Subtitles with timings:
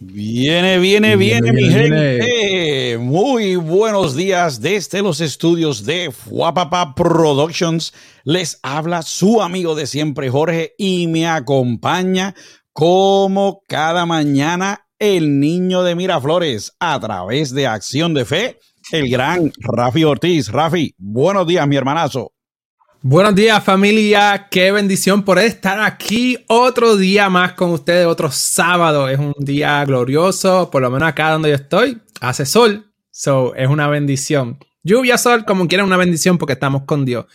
[0.00, 2.98] Viene, viene, viene, mi gente.
[3.00, 7.92] Muy buenos días desde los estudios de Fuapapa Productions.
[8.22, 12.36] Les habla su amigo de siempre, Jorge, y me acompaña
[12.72, 18.58] como cada mañana el niño de Miraflores a través de Acción de Fe,
[18.92, 20.48] el gran Rafi Ortiz.
[20.48, 22.37] Rafi, buenos días, mi hermanazo.
[23.00, 29.08] Buenos días familia, qué bendición por estar aquí otro día más con ustedes, otro sábado,
[29.08, 33.68] es un día glorioso, por lo menos acá donde yo estoy, hace sol, so es
[33.68, 34.58] una bendición.
[34.82, 37.26] Lluvia, sol, como quieran, una bendición porque estamos con Dios.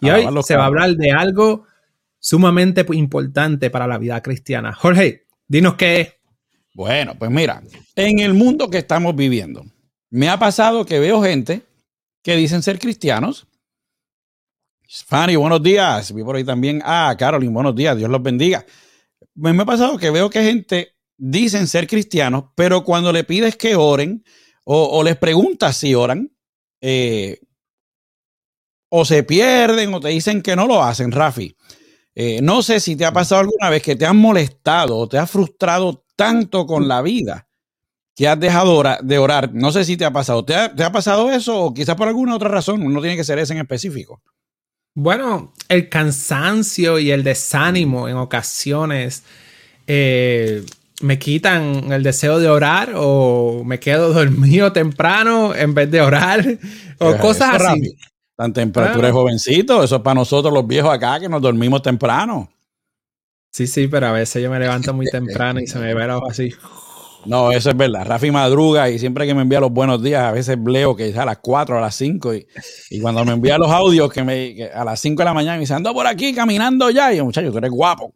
[0.00, 1.66] Y hoy se va a hablar de algo
[2.18, 4.72] sumamente importante para la vida cristiana.
[4.72, 6.14] Jorge, dinos qué es.
[6.74, 7.62] Bueno, pues mira,
[7.94, 9.64] en el mundo que estamos viviendo,
[10.10, 11.62] me ha pasado que veo gente
[12.24, 13.46] que dicen ser cristianos,
[15.00, 16.12] Fanny, buenos días.
[16.12, 16.82] Vi por ahí también.
[16.84, 17.96] Ah, Carolyn, buenos días.
[17.96, 18.66] Dios los bendiga.
[19.34, 23.74] Me, ha pasado que veo que gente dicen ser cristianos, pero cuando le pides que
[23.74, 24.22] oren
[24.64, 26.30] o, les preguntas si oran,
[26.82, 27.40] eh,
[28.90, 31.56] o se pierden o te dicen que no lo hacen, Rafi.
[32.14, 35.16] Eh, no sé si te ha pasado alguna vez que te han molestado o te
[35.16, 37.48] has frustrado tanto con la vida
[38.14, 39.54] que has dejado de orar.
[39.54, 40.44] No sé si te ha pasado.
[40.44, 42.92] ¿Te ha, ¿Te ha pasado eso o quizás por alguna otra razón?
[42.92, 44.20] No tiene que ser ese en específico.
[44.94, 49.24] Bueno, el cansancio y el desánimo en ocasiones
[49.86, 50.64] eh,
[51.00, 56.58] me quitan el deseo de orar o me quedo dormido temprano en vez de orar
[56.98, 57.96] o cosas así.
[58.36, 62.50] Tan temprano, tú jovencito, eso es para nosotros los viejos acá que nos dormimos temprano.
[63.50, 66.10] Sí, sí, pero a veces yo me levanto muy temprano y se me ve el
[66.10, 66.50] ojo así.
[67.24, 68.04] No, eso es verdad.
[68.06, 71.16] Rafi madruga y siempre que me envía los buenos días, a veces leo que es
[71.16, 72.34] a las 4, a las 5.
[72.90, 75.60] Y, cuando me envía los audios que me a las 5 de la mañana me
[75.60, 77.12] dice, ando por aquí caminando ya.
[77.12, 78.14] Y yo, muchacho, tú eres guapo.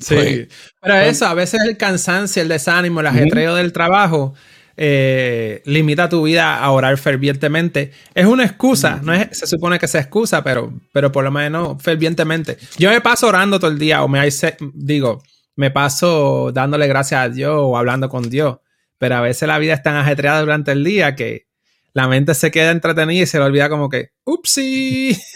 [0.00, 0.14] Sí.
[0.14, 0.48] Pues,
[0.80, 4.34] pero pues eso, a veces el cansancio, el desánimo, el ajetreo del trabajo
[4.82, 7.92] eh, limita tu vida a orar fervientemente.
[8.14, 11.82] Es una excusa, no es, se supone que sea excusa, pero, pero por lo menos
[11.82, 12.56] fervientemente.
[12.78, 14.26] Yo me paso orando todo el día, o me
[14.72, 15.22] digo,
[15.56, 18.58] me paso dándole gracias a Dios o hablando con Dios.
[18.98, 21.46] Pero a veces la vida es tan ajetreada durante el día que
[21.92, 25.16] la mente se queda entretenida y se le olvida como que, upsi.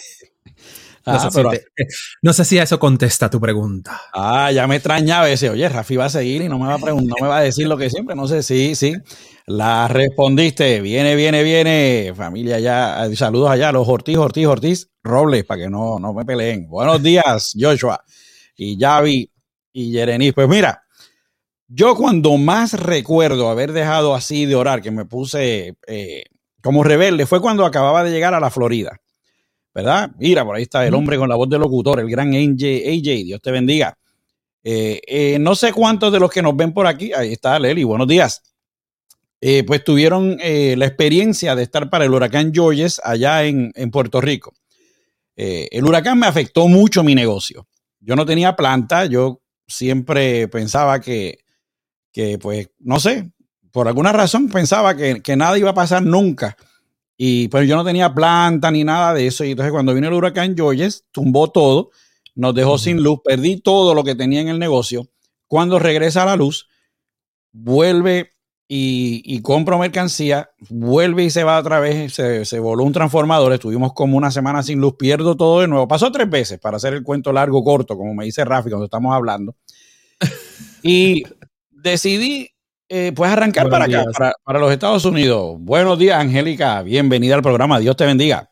[1.06, 1.30] Ah,
[2.22, 4.00] no, sé si eso contesta tu pregunta.
[4.14, 6.78] Ah, ya me extrañaba ese, oye, Rafi va a seguir y no me va a
[6.78, 8.94] preguntar, no me va a decir lo que siempre, no sé, sí, sí.
[9.44, 15.64] La respondiste, viene, viene, viene, familia ya, saludos allá, los Ortiz, Ortiz, Ortiz, Robles, para
[15.64, 16.70] que no, no me peleen.
[16.70, 18.02] Buenos días, Joshua
[18.56, 19.30] y Javi
[19.74, 20.32] y Yerenis.
[20.32, 20.84] Pues mira,
[21.68, 26.24] yo cuando más recuerdo haber dejado así de orar, que me puse eh,
[26.62, 28.98] como rebelde, fue cuando acababa de llegar a la Florida.
[29.74, 30.12] ¿Verdad?
[30.18, 33.24] Mira, por ahí está el hombre con la voz de locutor, el gran AJ, AJ
[33.24, 33.98] Dios te bendiga.
[34.62, 37.82] Eh, eh, no sé cuántos de los que nos ven por aquí, ahí está Leli,
[37.82, 38.40] buenos días.
[39.66, 44.54] pues tuvieron la experiencia de estar para el huracán Georges allá en, en Puerto Rico.
[45.34, 47.66] el huracán me afectó mucho mi negocio.
[47.98, 51.38] Yo no tenía planta, yo siempre pensaba que,
[52.12, 53.32] que, pues, no sé,
[53.74, 56.56] por alguna razón pensaba que, nada iba a pasar nunca.
[57.16, 59.44] Y pues yo no tenía planta ni nada de eso.
[59.44, 61.90] Y entonces cuando vino el huracán Georges, tumbó todo,
[62.36, 65.08] nos dejó sin luz, perdí todo lo que tenía en el negocio.
[65.48, 66.68] Cuando regresa a la luz,
[67.50, 68.33] vuelve
[68.66, 73.52] y, y compra mercancía, vuelve y se va otra vez, se, se, voló un transformador,
[73.52, 75.86] estuvimos como una semana sin luz, pierdo todo de nuevo.
[75.86, 79.14] Pasó tres veces para hacer el cuento largo, corto, como me dice Rafi cuando estamos
[79.14, 79.54] hablando.
[80.86, 81.24] Y
[81.70, 82.50] decidí
[82.90, 84.04] eh, pues arrancar para acá,
[84.44, 85.56] para, los Estados Unidos.
[85.58, 88.50] Buenos días, Angélica, bienvenida al programa, Dios te bendiga.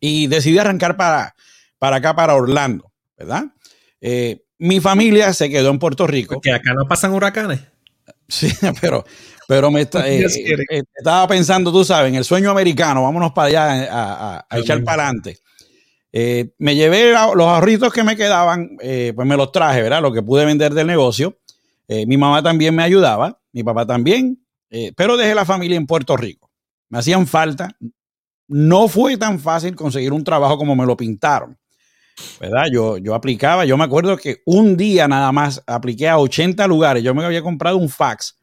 [0.00, 1.36] Y decidí arrancar para,
[1.78, 3.44] para acá, para Orlando, ¿verdad?
[4.00, 6.34] Eh, mi familia se quedó en Puerto Rico.
[6.34, 7.60] Porque acá no pasan huracanes.
[8.28, 8.48] Sí,
[8.80, 9.04] pero,
[9.48, 13.84] pero me eh, eh, estaba pensando, tú sabes, en el sueño americano, vámonos para allá
[13.84, 15.38] eh, a, echar para adelante.
[16.58, 20.02] me llevé los ahorritos que me quedaban, pues me los traje, ¿verdad?
[20.02, 21.38] Lo que pude vender del negocio.
[21.88, 24.44] mi mamá también me ayudaba, mi papá también,
[24.94, 26.50] pero dejé la familia en Puerto Rico.
[26.90, 27.70] Me hacían falta.
[28.46, 31.58] No fue tan fácil conseguir un trabajo como me lo pintaron.
[32.40, 32.64] ¿Verdad?
[32.72, 37.02] Yo, yo aplicaba, yo me acuerdo que un día nada más apliqué a 80 lugares,
[37.02, 38.38] yo me había comprado un fax.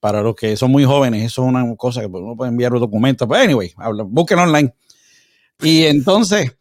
[0.00, 2.80] Para los que son muy jóvenes, eso es una cosa que uno puede enviar los
[2.80, 3.28] documentos.
[3.28, 3.72] Pero anyway,
[4.06, 4.74] busquen online.
[5.60, 6.56] Y entonces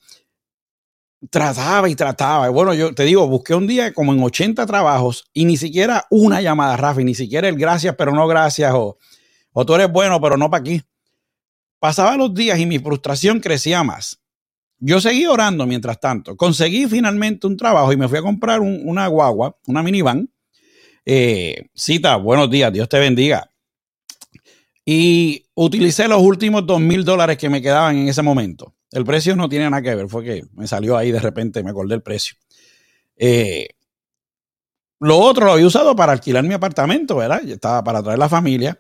[1.30, 2.50] trataba y trataba.
[2.50, 6.42] Bueno, yo te digo, busqué un día como en 80 trabajos y ni siquiera una
[6.42, 8.98] llamada, Rafi, ni siquiera el gracias, pero no gracias, o,
[9.52, 10.82] o tú eres bueno, pero no para aquí.
[11.80, 14.22] Pasaba los días y mi frustración crecía más.
[14.80, 16.38] Yo seguí orando mientras tanto.
[16.38, 20.30] Conseguí finalmente un trabajo y me fui a comprar una guagua, una minivan.
[21.06, 23.52] Eh, cita, buenos días, Dios te bendiga.
[24.86, 28.74] Y utilicé los últimos dos mil dólares que me quedaban en ese momento.
[28.92, 31.72] El precio no tiene nada que ver, fue que me salió ahí de repente, me
[31.72, 32.36] acordé el precio.
[33.16, 33.68] Eh,
[35.00, 37.48] lo otro lo había usado para alquilar mi apartamento, ¿verdad?
[37.48, 38.80] Estaba para traer la familia.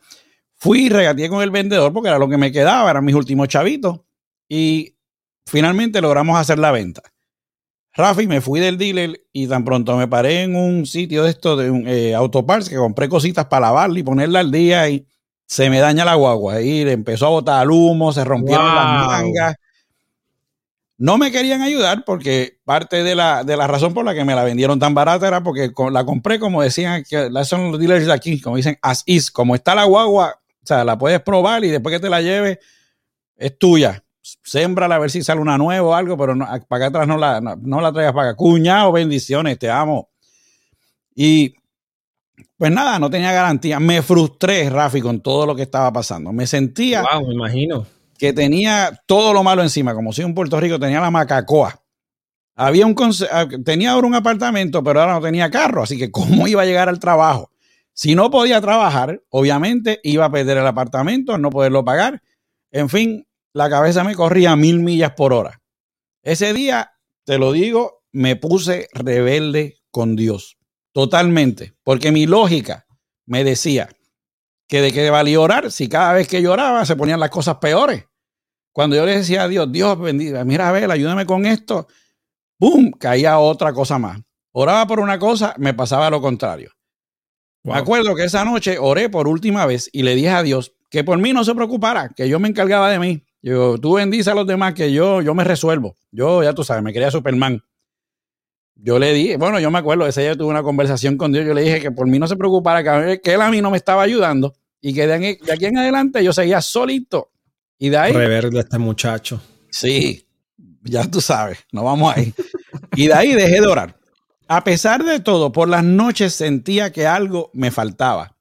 [0.56, 3.48] Fui y regateé con el vendedor porque era lo que me quedaba, eran mis últimos
[3.48, 4.02] chavitos.
[4.48, 4.96] Y
[5.50, 7.02] finalmente logramos hacer la venta.
[7.94, 11.58] Rafi, me fui del dealer y tan pronto me paré en un sitio de esto,
[11.58, 15.06] de un eh, autoparts, que compré cositas para lavarla y ponerla al día y
[15.46, 16.62] se me daña la guagua.
[16.62, 19.56] Y empezó a botar humo, se rompieron las mangas.
[20.98, 24.36] No me querían ayudar porque parte de la, de la razón por la que me
[24.36, 28.14] la vendieron tan barata era porque la compré, como decían, que son los dealers de
[28.14, 31.70] aquí, como dicen, as is, como está la guagua, o sea, la puedes probar y
[31.70, 32.60] después que te la lleves,
[33.38, 34.04] es tuya.
[34.44, 37.42] Sémbrala a ver si sale una nueva o algo, pero para acá atrás no la,
[37.42, 38.38] no, la traigas para acá.
[38.38, 40.10] Cuñado, bendiciones, te amo.
[41.16, 41.56] Y
[42.58, 43.80] pues nada, no tenía garantía.
[43.80, 46.32] Me frustré, Rafi, con todo lo que estaba pasando.
[46.32, 47.04] Me sentía.
[47.04, 47.86] Wow, me imagino
[48.20, 51.82] que tenía todo lo malo encima, como si en Puerto Rico tenía la macacoa.
[52.54, 52.94] Había un
[53.32, 56.66] ah, tenía ahora un apartamento, pero ahora no tenía carro, así que cómo iba a
[56.66, 57.50] llegar al trabajo.
[57.94, 62.22] Si no podía trabajar, obviamente iba a perder el apartamento, no poderlo pagar.
[62.72, 63.26] En fin,
[63.60, 65.62] la cabeza me corría a mil millas por hora.
[66.24, 66.94] Ese día,
[67.26, 70.58] te lo digo, me puse rebelde con Dios,
[70.94, 72.86] totalmente, porque mi lógica
[73.26, 73.90] me decía
[74.66, 78.06] que de qué valía orar si cada vez que lloraba se ponían las cosas peores.
[78.72, 81.88] Cuando yo le decía a Dios, Dios bendiga, mira, a ver, ayúdame con esto,
[82.60, 82.92] ¡boom!
[82.92, 84.22] Caía otra cosa más.
[84.54, 86.72] Oraba por una cosa, me pasaba lo contrario.
[87.64, 91.04] Me acuerdo que esa noche oré por última vez y le dije a Dios que
[91.04, 93.26] por mí no se preocupara, que yo me encargaba de mí.
[93.42, 95.96] Yo, tú bendice a los demás, que yo, yo me resuelvo.
[96.12, 97.62] Yo, ya tú sabes, me quería Superman.
[98.76, 101.54] Yo le dije, bueno, yo me acuerdo, ese día tuve una conversación con Dios, yo
[101.54, 103.78] le dije que por mí no se preocupara, que, que él a mí no me
[103.78, 107.32] estaba ayudando y que de, de aquí en adelante yo seguía solito
[107.78, 108.14] y de ahí.
[108.14, 109.42] Reverde este muchacho.
[109.70, 110.26] Sí,
[110.84, 112.34] ya tú sabes, no vamos ahí.
[112.96, 114.00] y de ahí dejé de orar.
[114.48, 118.36] A pesar de todo, por las noches sentía que algo me faltaba.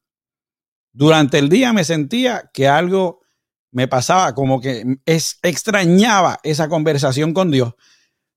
[0.93, 3.21] Durante el día me sentía que algo
[3.71, 7.75] me pasaba, como que extrañaba esa conversación con Dios.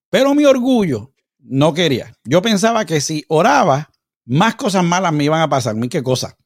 [0.10, 2.14] Pero mi orgullo no quería.
[2.24, 3.92] Yo pensaba que si oraba,
[4.26, 5.76] más cosas malas me iban a pasar.
[5.76, 6.38] ¿Mi qué cosa?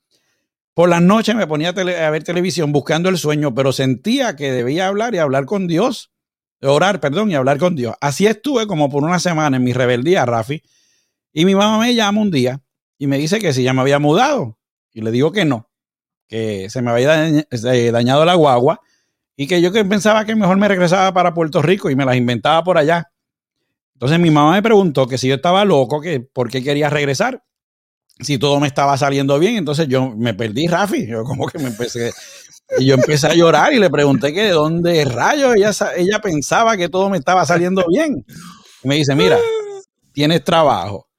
[0.74, 4.88] Por las noches me ponía a, ver televisión buscando el sueño, pero sentía que debía
[4.88, 6.12] hablar y hablar con Dios.
[6.62, 7.96] Orar, perdón, y hablar con Dios.
[8.02, 10.64] Así estuve como por una semana en mi rebeldía, Rafi.
[11.32, 12.62] Y mi mamá me llama un día
[12.98, 14.58] y me dice que si ya me había mudado.
[14.92, 15.70] Y le digo que no,
[16.28, 18.82] que se me había eh, dañado la guagua
[19.36, 22.64] y que yo pensaba que mejor me regresaba para Puerto Rico y me las inventaba
[22.64, 23.12] por allá.
[23.94, 27.44] Entonces mi mamá me preguntó que si yo estaba loco, que por qué quería regresar
[28.20, 31.08] si todo me estaba saliendo bien, entonces yo me perdí, Rafi.
[31.08, 32.14] Yo como que me empecé,
[32.78, 36.78] y yo empecé a llorar y le pregunté que de dónde rayos ella, ella pensaba
[36.78, 38.26] que todo me estaba saliendo bien.
[38.84, 39.38] Y me dice, mira,
[40.14, 41.10] tienes trabajo,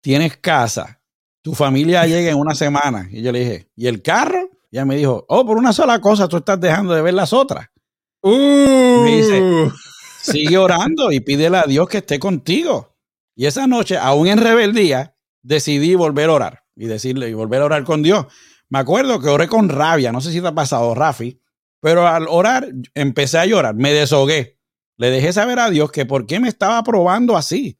[0.00, 1.00] tienes casa,
[1.42, 3.08] tu familia llega en una semana.
[3.10, 4.48] Y yo le dije, ¿y el carro?
[4.70, 7.32] Y ella me dijo, oh, por una sola cosa tú estás dejando de ver las
[7.32, 7.68] otras.
[8.22, 9.02] Uh.
[9.04, 9.70] Me dice,
[10.22, 12.96] sigue orando y pídele a Dios que esté contigo.
[13.34, 17.66] Y esa noche, aún en rebeldía, decidí volver a orar y decirle y volver a
[17.66, 18.26] orar con Dios.
[18.68, 21.42] Me acuerdo que oré con rabia, no sé si te ha pasado, Rafi,
[21.80, 24.58] pero al orar empecé a llorar, me deshogué.
[24.96, 27.78] Le dejé saber a Dios que por qué me estaba probando así.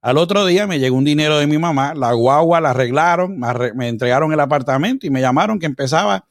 [0.00, 3.38] Al otro día me llegó un dinero de mi mamá, la guagua la arreglaron,
[3.74, 6.24] me, entregaron el apartamento y me llamaron que empezaba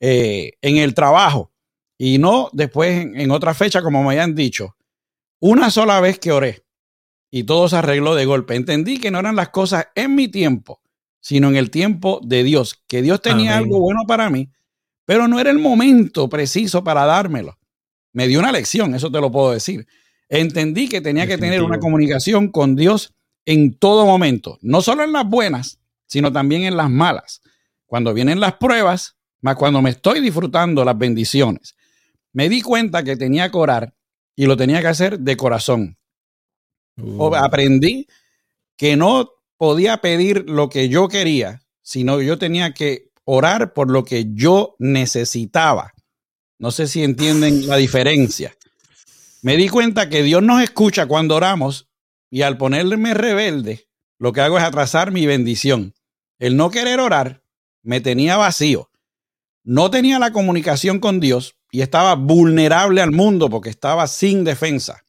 [0.00, 1.50] eh, en el trabajo
[1.98, 4.76] y no después en otra fecha como me habían dicho.
[5.40, 6.64] Una sola vez que oré,
[7.34, 8.54] y todo se arregló de golpe.
[8.54, 10.80] Entendí que no eran las cosas en mi tiempo,
[11.18, 14.50] sino en el tiempo de Dios, que Dios tenía algo bueno para mí,
[15.06, 17.58] pero no era el momento preciso para dármelo.
[18.12, 19.86] Me dio una lección, eso te lo puedo decir.
[20.32, 23.12] Entendí que tenía que tener una comunicación con Dios
[23.44, 27.42] en todo momento, no solo en las buenas, sino también en las malas.
[27.84, 31.76] Cuando vienen las pruebas, más cuando me estoy disfrutando las bendiciones.
[32.32, 33.94] Me di cuenta que tenía que orar
[34.34, 35.98] y lo tenía que hacer de corazón,
[36.96, 37.34] Uh.
[37.34, 38.06] aprendí
[38.76, 43.90] que no podía pedir lo que yo quería, sino que yo tenía que orar por
[43.90, 45.92] lo que yo necesitaba.
[46.58, 48.54] No sé si entienden la diferencia.
[49.42, 51.90] Me di cuenta que Dios nos escucha cuando oramos
[52.30, 55.94] y al ponerme rebelde, lo que hago es atrasar mi bendición.
[56.38, 57.42] El no querer orar
[57.82, 58.90] me tenía vacío.
[59.64, 65.02] No tenía la comunicación con Dios y estaba vulnerable al mundo porque estaba sin defensa.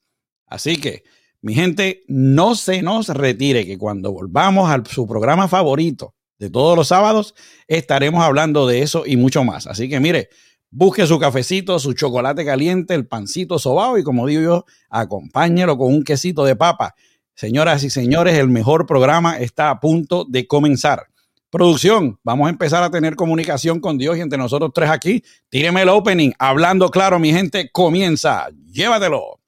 [0.48, 1.04] Así que
[1.42, 6.76] mi gente, no se nos retire, que cuando volvamos a su programa favorito de todos
[6.76, 7.36] los sábados,
[7.68, 9.68] estaremos hablando de eso y mucho más.
[9.68, 10.30] Así que mire,
[10.74, 15.94] busque su cafecito, su chocolate caliente, el pancito sobao y como digo yo, acompáñelo con
[15.94, 16.96] un quesito de papa.
[17.36, 21.08] Señoras y señores, el mejor programa está a punto de comenzar.
[21.50, 25.24] Producción, vamos a empezar a tener comunicación con Dios y entre nosotros tres aquí.
[25.50, 26.32] Tíreme el opening.
[26.40, 28.48] Hablando claro, mi gente, comienza.
[28.72, 29.40] Llévatelo.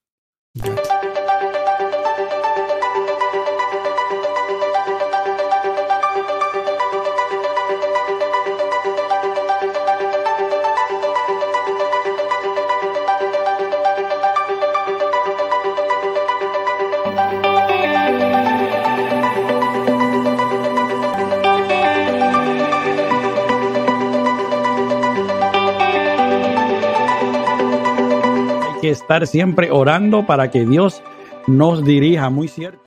[28.89, 31.01] Estar siempre orando para que Dios
[31.47, 32.83] nos dirija, muy cierto.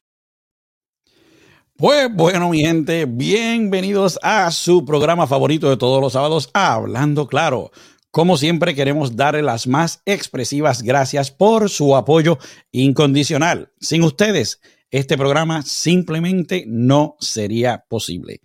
[1.76, 7.70] Pues bueno, mi gente, bienvenidos a su programa favorito de todos los sábados, Hablando Claro.
[8.10, 12.38] Como siempre, queremos darle las más expresivas gracias por su apoyo
[12.72, 13.70] incondicional.
[13.78, 18.40] Sin ustedes, este programa simplemente no sería posible.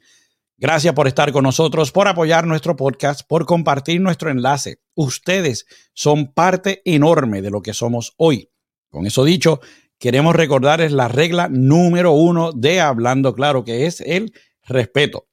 [0.57, 4.82] Gracias por estar con nosotros, por apoyar nuestro podcast, por compartir nuestro enlace.
[4.95, 8.49] Ustedes son parte enorme de lo que somos hoy.
[8.89, 9.59] Con eso dicho,
[9.97, 14.33] queremos recordarles la regla número uno de Hablando Claro, que es el
[14.63, 15.27] respeto.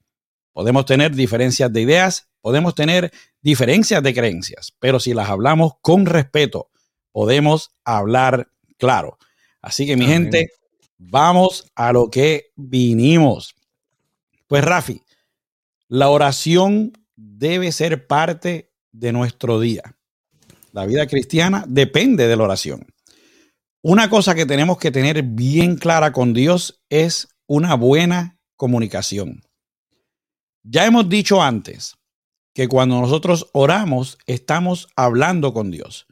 [0.53, 6.05] Podemos tener diferencias de ideas, podemos tener diferencias de creencias, pero si las hablamos con
[6.05, 6.69] respeto,
[7.11, 9.17] podemos hablar claro.
[9.61, 10.49] Así que mi gente,
[10.97, 13.55] vamos a lo que vinimos.
[14.47, 15.01] Pues Rafi,
[15.87, 19.97] la oración debe ser parte de nuestro día.
[20.71, 22.87] La vida cristiana depende de la oración.
[23.83, 29.41] Una cosa que tenemos que tener bien clara con Dios es una buena comunicación.
[30.63, 31.95] Ya hemos dicho antes
[32.53, 36.05] que cuando nosotros oramos estamos hablando con Dios.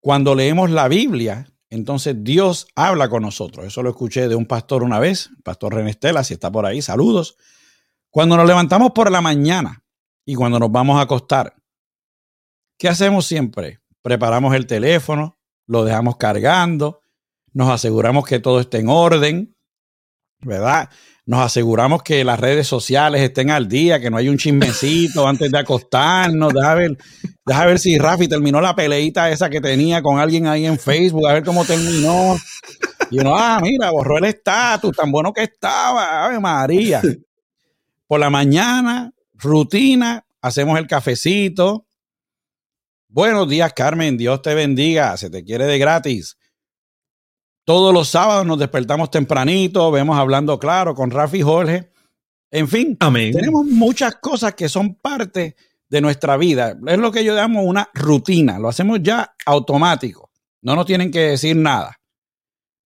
[0.00, 3.66] Cuando leemos la Biblia, entonces Dios habla con nosotros.
[3.66, 6.80] Eso lo escuché de un pastor una vez, pastor René Estela, si está por ahí,
[6.80, 7.36] saludos.
[8.10, 9.84] Cuando nos levantamos por la mañana
[10.24, 11.59] y cuando nos vamos a acostar,
[12.80, 13.78] ¿qué hacemos siempre?
[14.00, 17.02] Preparamos el teléfono, lo dejamos cargando,
[17.52, 19.54] nos aseguramos que todo esté en orden,
[20.40, 20.88] ¿verdad?
[21.26, 25.52] Nos aseguramos que las redes sociales estén al día, que no hay un chismecito antes
[25.52, 26.54] de acostarnos.
[26.54, 26.96] Deja ver,
[27.44, 31.28] deja ver si Rafi terminó la peleita esa que tenía con alguien ahí en Facebook,
[31.28, 32.36] a ver cómo terminó.
[33.10, 37.02] Y uno, ah, mira, borró el estatus, tan bueno que estaba, Ave María.
[38.06, 41.84] Por la mañana, rutina, hacemos el cafecito.
[43.12, 44.16] Buenos días, Carmen.
[44.16, 45.16] Dios te bendiga.
[45.16, 46.38] Se te quiere de gratis.
[47.64, 51.92] Todos los sábados nos despertamos tempranito, vemos hablando claro con Rafi Jorge.
[52.52, 55.56] En fin, tenemos muchas cosas que son parte
[55.88, 56.76] de nuestra vida.
[56.86, 58.58] Es lo que yo llamo una rutina.
[58.58, 60.30] Lo hacemos ya automático.
[60.62, 61.96] No nos tienen que decir nada.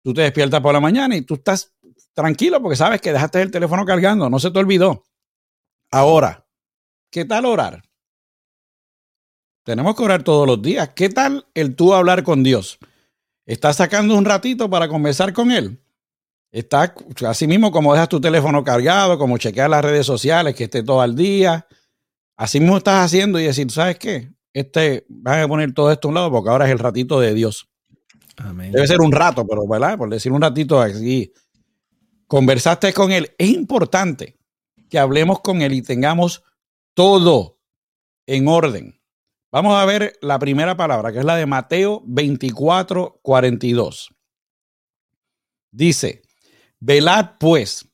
[0.03, 1.75] Tú te despiertas por la mañana y tú estás
[2.13, 5.03] tranquilo porque sabes que dejaste el teléfono cargando, no se te olvidó.
[5.91, 6.47] Ahora,
[7.12, 7.87] ¿qué tal orar?
[9.67, 10.91] Tenemos que orar todos los días.
[10.95, 12.79] ¿Qué tal el tú hablar con Dios?
[13.45, 15.83] ¿Estás sacando un ratito para conversar con Él?
[16.53, 16.95] Está
[17.27, 21.01] así mismo como dejas tu teléfono cargado, como chequear las redes sociales, que esté todo
[21.01, 21.67] al día.
[22.38, 24.31] Así mismo estás haciendo y decir, ¿sabes qué?
[24.53, 27.33] Este, vas a poner todo esto a un lado porque ahora es el ratito de
[27.33, 27.67] Dios.
[28.71, 29.97] Debe ser un rato, pero ¿verdad?
[29.97, 31.33] Por decir un ratito aquí.
[32.25, 33.36] Conversaste con Él.
[33.38, 34.38] Es importante
[34.89, 36.41] que hablemos con Él y tengamos
[36.93, 37.59] todo
[38.27, 38.97] en orden.
[39.51, 44.10] Vamos a ver la primera palabra, que es la de Mateo 24, 42.
[45.72, 46.22] Dice,
[46.80, 47.88] velad pues,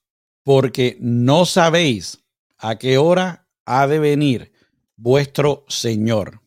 [0.43, 2.23] porque no sabéis
[2.57, 4.51] a qué hora ha de venir
[4.95, 6.41] vuestro Señor.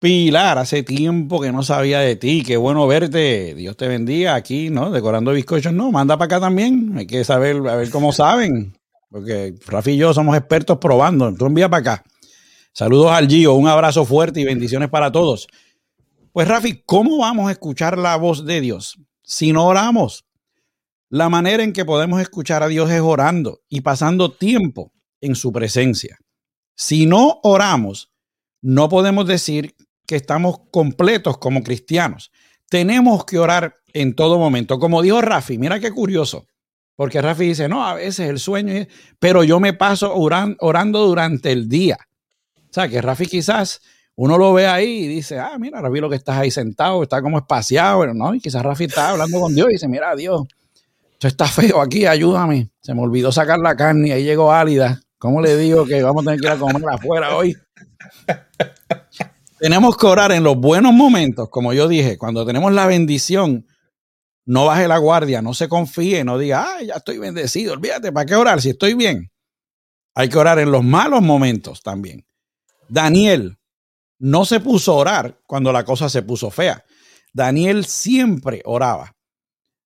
[0.00, 2.42] Pilar, hace tiempo que no sabía de ti.
[2.44, 3.54] Qué bueno verte.
[3.54, 4.90] Dios te bendiga aquí, ¿no?
[4.90, 5.72] Decorando bizcochos.
[5.72, 6.94] No, manda para acá también.
[6.98, 8.74] Hay que saber, a ver cómo saben.
[9.12, 11.32] Porque Rafi y yo somos expertos probando.
[11.34, 12.04] Tú envía para acá.
[12.72, 13.52] Saludos al Gio.
[13.52, 15.46] Un abrazo fuerte y bendiciones para todos.
[16.32, 20.24] Pues Rafi, ¿cómo vamos a escuchar la voz de Dios si no oramos?
[21.10, 25.52] La manera en que podemos escuchar a Dios es orando y pasando tiempo en su
[25.52, 26.16] presencia.
[26.74, 28.10] Si no oramos,
[28.62, 29.74] no podemos decir
[30.06, 32.32] que estamos completos como cristianos.
[32.70, 34.78] Tenemos que orar en todo momento.
[34.78, 36.46] Como dijo Rafi, mira qué curioso,
[37.02, 38.86] porque Rafi dice, no, a veces el sueño,
[39.18, 41.98] pero yo me paso orando durante el día.
[42.56, 43.80] O sea, que Rafi quizás
[44.14, 47.20] uno lo ve ahí y dice, ah, mira, Rafi lo que estás ahí sentado, está
[47.20, 50.42] como espaciado, pero no, y quizás Rafi está hablando con Dios y dice, mira, Dios,
[51.14, 52.70] esto está feo aquí, ayúdame.
[52.80, 55.00] Se me olvidó sacar la carne y ahí llegó Álida.
[55.18, 57.56] ¿Cómo le digo que vamos a tener que ir a comer afuera hoy?
[59.58, 63.66] tenemos que orar en los buenos momentos, como yo dije, cuando tenemos la bendición,
[64.44, 68.26] no baje la guardia, no se confíe, no diga, ay, ya estoy bendecido, olvídate, ¿para
[68.26, 69.30] qué orar si estoy bien?
[70.14, 72.26] Hay que orar en los malos momentos también.
[72.88, 73.58] Daniel
[74.18, 76.84] no se puso a orar cuando la cosa se puso fea.
[77.32, 79.14] Daniel siempre oraba.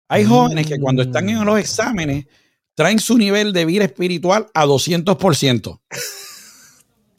[0.09, 2.27] Hay jóvenes que cuando están en los exámenes
[2.75, 5.81] traen su nivel de vida espiritual a 200%.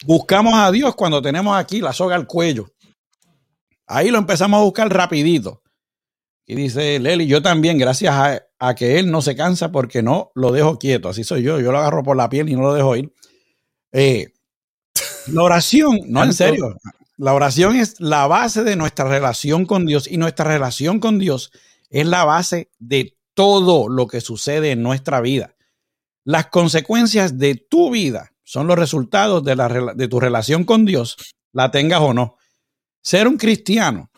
[0.06, 2.70] Buscamos a Dios cuando tenemos aquí la soga al cuello.
[3.86, 5.62] Ahí lo empezamos a buscar rapidito.
[6.50, 10.50] Y dice Leli, yo también, gracias a, que él no se cansa porque no lo
[10.50, 11.10] dejo quieto.
[11.10, 11.60] Así soy yo.
[11.60, 13.12] Yo lo agarro por la piel y no lo dejo ir.
[13.92, 14.32] Eh,
[15.26, 16.74] la oración, no en serio,
[17.18, 21.52] la oración es la base de nuestra relación con Dios y nuestra relación con Dios
[21.90, 25.54] es la base de todo lo que sucede en nuestra vida.
[26.24, 31.18] Las consecuencias de tu vida son los resultados de, la, de tu relación con Dios,
[31.52, 32.36] la tengas o no.
[33.02, 34.10] Ser un cristiano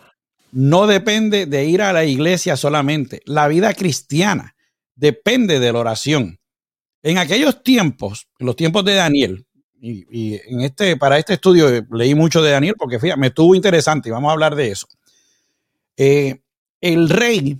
[0.52, 3.22] no depende de ir a la iglesia solamente.
[3.24, 4.56] La vida cristiana
[4.94, 6.38] depende de la oración.
[7.02, 9.46] En aquellos tiempos, en los tiempos de Daniel,
[9.80, 14.08] y, en este, para este estudio leí mucho de Daniel porque fíjate, me estuvo interesante
[14.08, 14.86] y vamos a hablar de eso.
[15.96, 16.42] Eh,
[16.80, 17.58] el rey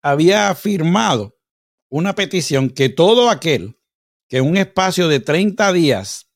[0.00, 1.36] había firmado
[1.90, 3.76] una petición que todo aquel
[4.28, 6.28] que en un espacio de 30 días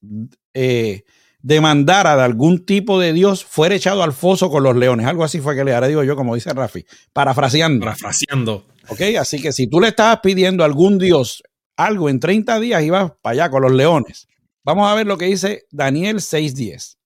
[0.55, 1.05] eh,
[1.43, 5.07] demandara de algún tipo de Dios fuera echado al foso con los leones.
[5.07, 7.85] Algo así fue que le haré, digo yo, como dice Rafi, parafraseando.
[7.85, 8.67] Parafraseando.
[8.89, 11.43] Ok, así que si tú le estabas pidiendo a algún Dios
[11.77, 14.29] algo en 30 días, ibas para allá con los leones.
[14.65, 16.97] Vamos a ver lo que dice Daniel 6:10.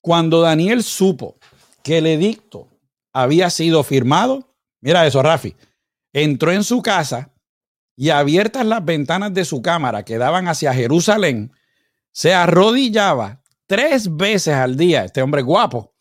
[0.00, 1.38] Cuando Daniel supo
[1.82, 2.68] que el edicto
[3.12, 5.56] había sido firmado, mira eso, Rafi,
[6.12, 7.32] entró en su casa
[7.96, 11.52] y abiertas las ventanas de su cámara que daban hacia Jerusalén,
[12.18, 15.94] se arrodillaba tres veces al día, este hombre guapo,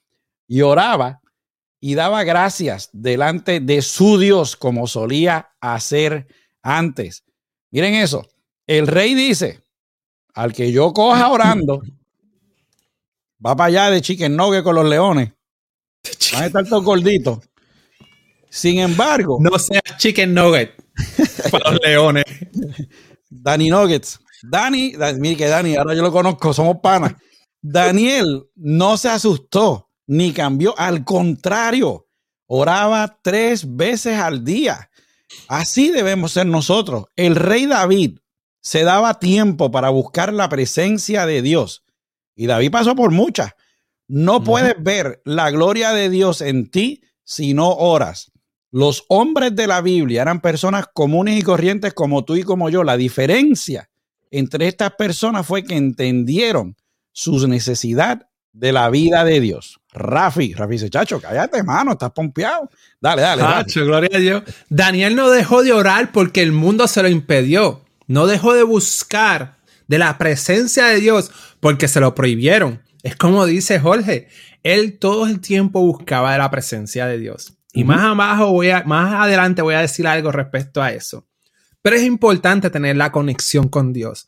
[0.48, 1.22] y oraba
[1.80, 6.26] y daba gracias delante de su Dios como solía hacer
[6.64, 7.24] antes.
[7.70, 8.28] Miren eso,
[8.66, 9.62] el rey dice,
[10.34, 11.84] al que yo coja orando,
[13.46, 15.34] va para allá de chicken nugget con los leones.
[16.34, 17.48] Van a estar todos gorditos.
[18.50, 19.38] Sin embargo.
[19.40, 20.74] No seas chicken nugget
[21.52, 22.26] para los leones.
[23.30, 24.20] Danny Nuggets.
[24.44, 27.16] Dani, mire que Dani, ahora yo lo conozco, somos panas.
[27.62, 32.08] Daniel no se asustó ni cambió, al contrario,
[32.46, 34.90] oraba tres veces al día.
[35.48, 37.06] Así debemos ser nosotros.
[37.16, 38.20] El rey David
[38.62, 41.84] se daba tiempo para buscar la presencia de Dios
[42.38, 43.52] y David pasó por muchas.
[44.08, 48.32] No puedes ver la gloria de Dios en ti si no oras.
[48.72, 52.84] Los hombres de la Biblia eran personas comunes y corrientes como tú y como yo.
[52.84, 53.90] La diferencia
[54.32, 56.76] entre estas personas fue que entendieron
[57.12, 59.80] su necesidad de la vida de Dios.
[59.94, 62.70] Rafi, Rafi dice, chacho, cállate, mano, estás pompeado.
[63.00, 63.42] Dale, dale.
[63.42, 64.44] Chacho, gloria a Dios.
[64.70, 67.84] Daniel no dejó de orar porque el mundo se lo impidió.
[68.08, 72.82] No dejó de buscar de la presencia de Dios porque se lo prohibieron.
[73.04, 74.28] Es como dice Jorge,
[74.64, 77.58] él todo el tiempo buscaba de la presencia de Dios.
[77.74, 81.28] Y más abajo voy a, más adelante voy a decir algo respecto a eso.
[81.82, 84.28] Pero es importante tener la conexión con Dios.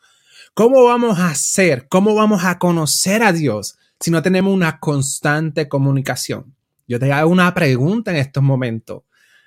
[0.53, 1.87] ¿Cómo vamos a hacer?
[1.87, 6.55] ¿Cómo vamos a conocer a Dios si no tenemos una constante comunicación?
[6.87, 9.03] Yo te hago una pregunta en estos momentos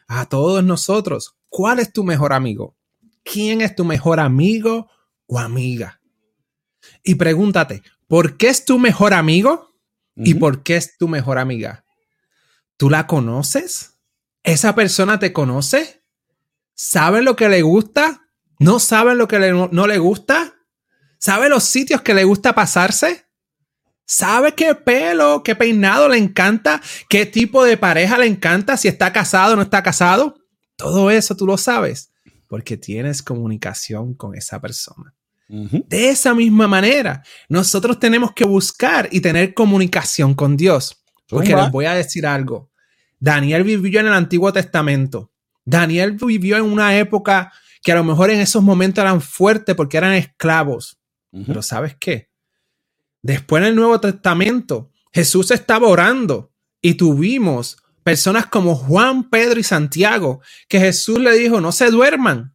[0.07, 1.37] a todos nosotros.
[1.49, 2.77] ¿Cuál es tu mejor amigo?
[3.25, 4.91] ¿Quién es tu mejor amigo
[5.27, 6.01] o amiga?
[7.03, 9.75] Y pregúntate, ¿por qué es tu mejor amigo?
[10.17, 11.85] ¿Y por qué es tu mejor amiga?
[12.77, 13.99] ¿Tú la conoces?
[14.43, 16.02] ¿Esa persona te conoce?
[16.85, 18.23] ¿Sabe lo que le gusta?
[18.59, 20.57] ¿No sabe lo que no le gusta?
[21.16, 23.25] ¿Sabe los sitios que le gusta pasarse?
[24.05, 26.83] ¿Sabe qué pelo, qué peinado le encanta?
[27.09, 28.77] ¿Qué tipo de pareja le encanta?
[28.77, 30.35] Si está casado o no está casado.
[30.77, 32.11] Todo eso tú lo sabes
[32.49, 35.14] porque tienes comunicación con esa persona.
[35.49, 41.01] De esa misma manera, nosotros tenemos que buscar y tener comunicación con Dios.
[41.29, 42.73] Porque les voy a decir algo.
[43.21, 45.32] Daniel vivió en el Antiguo Testamento.
[45.64, 49.96] Daniel vivió en una época que a lo mejor en esos momentos eran fuertes porque
[49.96, 50.98] eran esclavos.
[51.46, 52.29] Pero ¿sabes qué?
[53.22, 59.62] Después en el Nuevo Testamento, Jesús estaba orando y tuvimos personas como Juan, Pedro y
[59.62, 62.55] Santiago, que Jesús le dijo, no se duerman.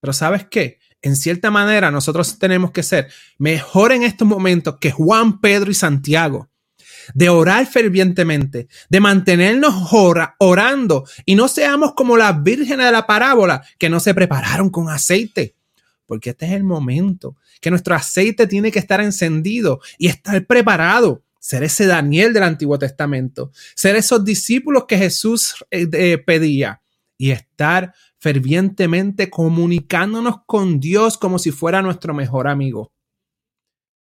[0.00, 0.78] Pero ¿sabes qué?
[1.02, 5.74] En cierta manera, nosotros tenemos que ser mejor en estos momentos que Juan, Pedro y
[5.74, 6.48] Santiago.
[7.12, 9.90] De orar fervientemente, de mantenernos
[10.38, 14.88] orando y no seamos como las vírgenes de la parábola que no se prepararon con
[14.88, 15.54] aceite.
[16.06, 21.22] Porque este es el momento que nuestro aceite tiene que estar encendido y estar preparado.
[21.38, 26.80] Ser ese Daniel del Antiguo Testamento, ser esos discípulos que Jesús eh, eh, pedía
[27.18, 32.94] y estar fervientemente comunicándonos con Dios como si fuera nuestro mejor amigo.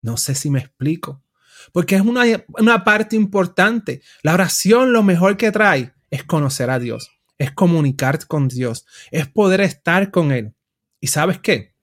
[0.02, 1.23] No sé si me explico,
[1.72, 2.24] porque es una,
[2.60, 4.02] una parte importante.
[4.22, 9.28] La oración lo mejor que trae es conocer a Dios, es comunicar con Dios, es
[9.28, 10.54] poder estar con Él.
[11.00, 11.74] ¿Y sabes qué?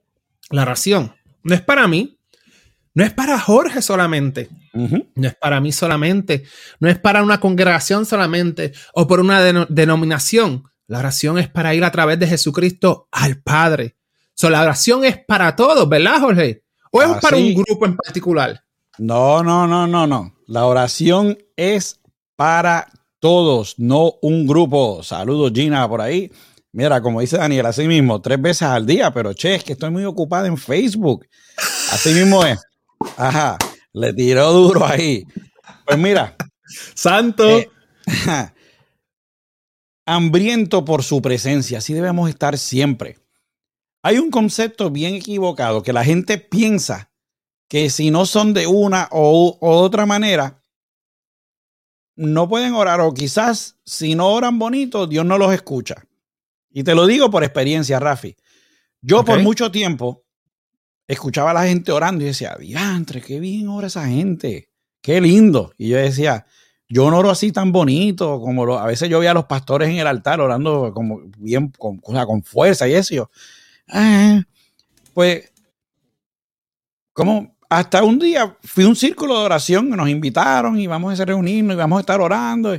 [0.51, 2.19] La oración no es para mí,
[2.95, 6.45] no es para Jorge solamente, no es para mí solamente,
[6.81, 10.65] no es para una congregación solamente o por una denominación.
[10.87, 13.97] La oración es para ir a través de Jesucristo al Padre.
[14.35, 16.65] So, la oración es para todos, ¿verdad, Jorge?
[16.91, 18.65] ¿O es para un grupo en particular?
[19.01, 20.35] No, no, no, no, no.
[20.47, 22.01] La oración es
[22.37, 22.87] para
[23.19, 25.03] todos, no un grupo.
[25.03, 26.31] Saludos, Gina, por ahí.
[26.71, 29.89] Mira, como dice Daniel, así mismo, tres veces al día, pero che, es que estoy
[29.91, 31.27] muy ocupada en Facebook.
[31.91, 32.61] Así mismo es.
[33.17, 33.57] Ajá,
[33.95, 35.25] le tiró duro ahí.
[35.87, 36.37] Pues mira.
[36.95, 37.49] Santo.
[37.49, 37.71] Eh,
[40.05, 41.79] hambriento por su presencia.
[41.79, 43.17] Así debemos estar siempre.
[44.03, 47.10] Hay un concepto bien equivocado que la gente piensa
[47.71, 50.61] que si no son de una o, otra manera,
[52.17, 56.05] no pueden orar o quizás si no oran bonito, Dios no los escucha.
[56.73, 58.37] Y te lo digo por experiencia, Rafi.
[59.01, 60.25] Yo por mucho tiempo
[61.07, 64.69] escuchaba a la gente orando y decía, diantre, qué bien ora esa gente,
[65.01, 65.73] qué lindo.
[65.79, 66.47] Y yo decía,
[66.89, 69.99] yo no oro así tan bonito, como a veces yo veía a los pastores en
[69.99, 73.31] el altar orando como bien, con, con fuerza y eso.
[73.87, 74.43] Ah,
[75.15, 75.53] pues,
[77.13, 81.25] como hasta un día fui a un círculo de oración, nos invitaron y vamos a
[81.25, 82.79] reunirnos y vamos a estar orando.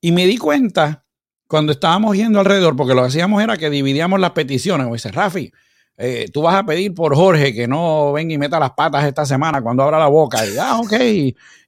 [0.00, 1.04] Y me di cuenta
[1.48, 4.84] cuando estábamos yendo alrededor, porque lo que hacíamos era que dividíamos las peticiones.
[4.84, 5.50] Como dice Rafi,
[5.96, 9.26] eh, tú vas a pedir por Jorge que no venga y meta las patas esta
[9.26, 10.46] semana cuando abra la boca.
[10.46, 10.92] Y, ah, ok.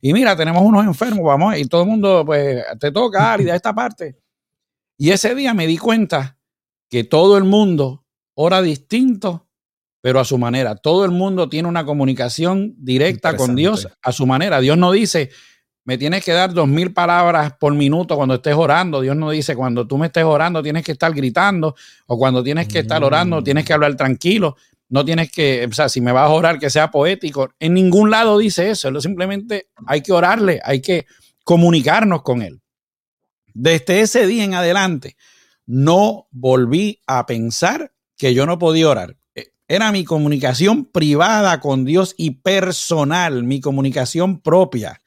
[0.01, 1.59] Y, mira, tenemos unos enfermos, vamos.
[1.59, 4.17] Y todo el mundo, pues, te toca, de esta parte.
[4.97, 6.39] Y ese día me di cuenta
[6.89, 8.05] que todo el mundo
[8.35, 9.49] ora distinto,
[10.01, 10.77] pero a su manera.
[10.77, 14.61] Todo el mundo tiene una comunicación directa con Dios a su manera.
[14.61, 15.31] Dios no dice,
[15.85, 19.01] me tienes que dar dos mil palabras por minuto cuando estés orando.
[19.01, 21.75] Dios no dice, cuando tú me estés orando tienes que estar gritando
[22.07, 23.45] o cuando tienes que estar orando mm.
[23.45, 24.57] tienes que hablar tranquilo.
[24.89, 27.51] No tienes que, o sea, si me vas a orar que sea poético.
[27.61, 29.01] En ningún lado dice eso.
[29.01, 31.07] Simplemente hay que orarle, hay que
[31.45, 32.61] comunicarnos con Él.
[33.55, 35.17] Desde ese día en adelante,
[35.67, 39.17] no volví a pensar que yo no podía orar.
[39.71, 45.01] Era mi comunicación privada con Dios y personal, mi comunicación propia.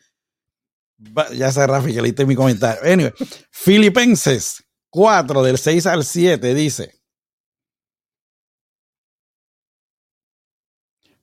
[1.36, 2.82] Ya sé, Rafi, que leíste mi comentario.
[2.90, 3.12] Anyway,
[3.52, 6.96] Filipenses 4, del 6 al 7, dice: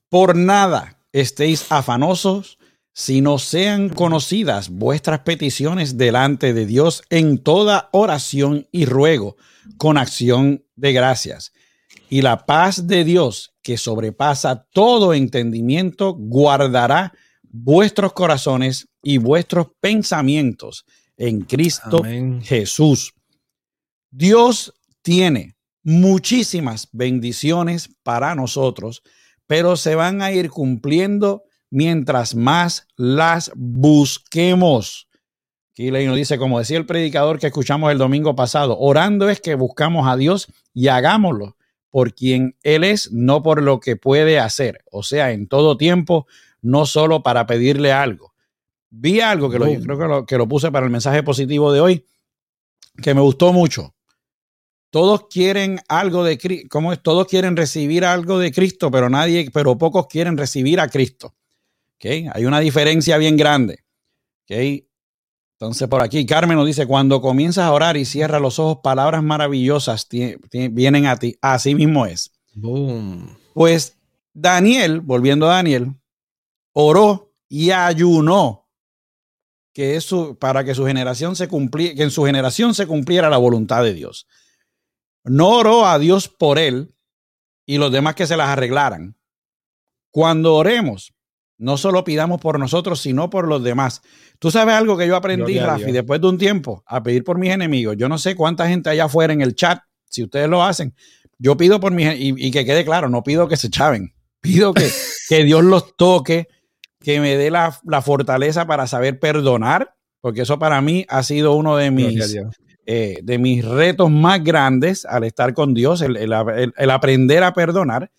[0.07, 2.59] Por nada estéis afanosos,
[2.93, 9.35] sino sean conocidas vuestras peticiones delante de Dios en toda oración y ruego,
[9.77, 11.53] con acción de gracias.
[12.13, 20.83] Y la paz de Dios, que sobrepasa todo entendimiento, guardará vuestros corazones y vuestros pensamientos
[21.15, 22.03] en Cristo
[22.43, 23.13] Jesús.
[24.09, 29.03] Dios tiene muchísimas bendiciones para nosotros,
[29.47, 35.07] pero se van a ir cumpliendo mientras más las busquemos.
[35.71, 39.55] Aquí nos dice, como decía el predicador que escuchamos el domingo pasado, orando es que
[39.55, 41.55] buscamos a Dios y hagámoslo
[41.91, 44.83] por quien Él es, no por lo que puede hacer.
[44.89, 46.25] O sea, en todo tiempo,
[46.61, 48.33] no solo para pedirle algo.
[48.89, 51.81] Vi algo que lo, creo que lo, que lo puse para el mensaje positivo de
[51.81, 52.05] hoy,
[53.01, 53.93] que me gustó mucho.
[54.89, 57.01] Todos quieren algo de Cristo, ¿cómo es?
[57.01, 61.35] Todos quieren recibir algo de Cristo, pero nadie, pero pocos quieren recibir a Cristo.
[61.95, 62.27] ¿Okay?
[62.33, 63.83] Hay una diferencia bien grande.
[64.43, 64.87] ¿Okay?
[65.61, 69.21] Entonces, por aquí, Carmen nos dice: cuando comienzas a orar y cierras los ojos, palabras
[69.21, 70.07] maravillosas
[70.49, 71.37] vienen a ti.
[71.39, 72.31] Así mismo es.
[72.55, 73.37] Boom.
[73.53, 73.95] Pues
[74.33, 75.93] Daniel, volviendo a Daniel,
[76.73, 78.67] oró y ayunó
[79.71, 83.37] que eso, para que su generación se cumpliera, que en su generación se cumpliera la
[83.37, 84.27] voluntad de Dios.
[85.23, 86.95] No oró a Dios por él
[87.67, 89.15] y los demás que se las arreglaran.
[90.09, 91.13] Cuando oremos,
[91.61, 94.01] no solo pidamos por nosotros, sino por los demás.
[94.39, 97.51] Tú sabes algo que yo aprendí, Rafi, después de un tiempo, a pedir por mis
[97.51, 97.95] enemigos.
[97.97, 100.95] Yo no sé cuánta gente allá afuera en el chat, si ustedes lo hacen,
[101.37, 104.73] yo pido por mis y, y que quede claro, no pido que se chaven, pido
[104.73, 104.89] que,
[105.29, 106.47] que Dios los toque,
[106.99, 107.71] que me dé la,
[108.01, 112.37] fortaleza para saber perdonar, porque eso para mí ha sido uno de mis,
[112.87, 116.33] eh, de mis retos más grandes al estar con Dios, el,
[116.91, 118.11] aprender a perdonar.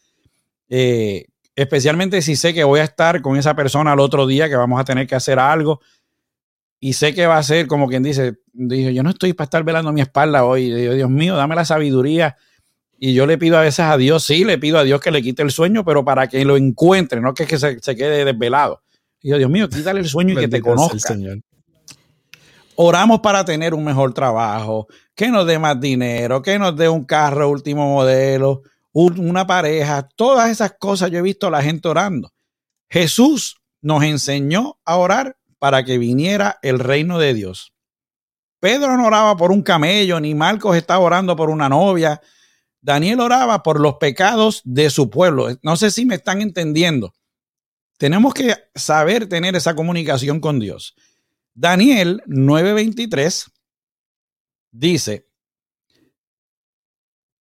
[0.68, 4.56] Eh, especialmente si sé que voy a estar con esa persona al otro día, que
[4.56, 5.80] vamos a tener que hacer algo,
[6.80, 9.92] y sé que va a ser como quien dice, yo no estoy para estar velando
[9.92, 12.36] mi espalda hoy, Dios mío, dame la sabiduría.
[12.98, 15.22] Y yo le pido a veces a Dios, sí, le pido a Dios que le
[15.22, 18.82] quite el sueño, pero para que lo encuentre, no que, que se, quede desvelado.
[19.20, 20.98] Y yo, Dios mío, quítale el sueño y que te conozca.
[20.98, 21.38] Señor.
[22.76, 27.04] Oramos para tener un mejor trabajo, que nos dé más dinero, que nos dé un
[27.04, 28.62] carro último modelo,
[28.92, 32.33] una pareja, todas esas cosas yo he visto a la gente orando.
[32.88, 37.72] Jesús nos enseñó a orar para que viniera el reino de Dios.
[38.61, 42.20] Pedro no oraba por un camello, ni Marcos estaba orando por una novia.
[42.81, 45.48] Daniel oraba por los pecados de su pueblo.
[45.62, 47.12] No sé si me están entendiendo.
[47.98, 50.94] Tenemos que saber tener esa comunicación con Dios.
[51.55, 53.50] Daniel 9:23
[54.70, 55.28] dice,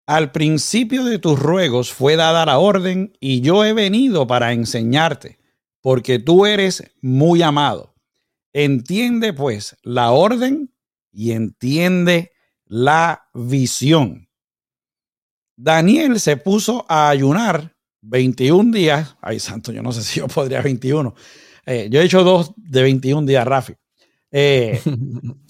[0.08, 5.38] al principio de tus ruegos fue dada la orden y yo he venido para enseñarte,
[5.82, 7.94] porque tú eres muy amado.
[8.54, 10.72] Entiende pues la orden
[11.12, 12.32] y entiende
[12.64, 14.30] la visión.
[15.56, 19.14] Daniel se puso a ayunar 21 días.
[19.20, 21.14] Ay, santo, yo no sé si yo podría 21.
[21.66, 23.74] Eh, yo he hecho dos de 21 días, Rafi.
[24.30, 24.80] Eh,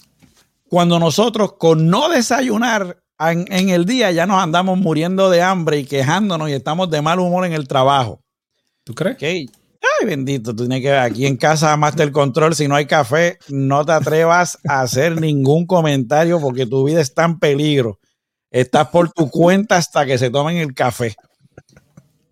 [0.65, 5.85] cuando nosotros con no desayunar en, el día ya nos andamos muriendo de hambre y
[5.85, 8.21] quejándonos y estamos de mal humor en el trabajo.
[8.83, 9.17] ¿Tú crees?
[9.21, 13.37] Ay, bendito, tú tienes que ver aquí en casa Master Control, si no hay café,
[13.49, 17.99] no te atrevas a hacer ningún comentario porque tu vida está en peligro.
[18.51, 21.15] Estás por tu cuenta hasta que se tomen el café.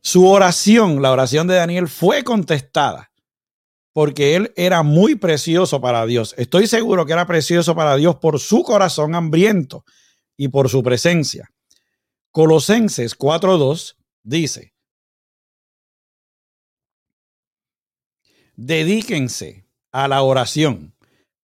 [0.01, 3.11] Su oración, la oración de Daniel, fue contestada
[3.93, 6.33] porque él era muy precioso para Dios.
[6.37, 9.83] Estoy seguro que era precioso para Dios por su corazón hambriento
[10.37, 11.51] y por su presencia.
[12.31, 14.73] Colosenses 4.2 dice,
[18.55, 20.95] dedíquense a la oración,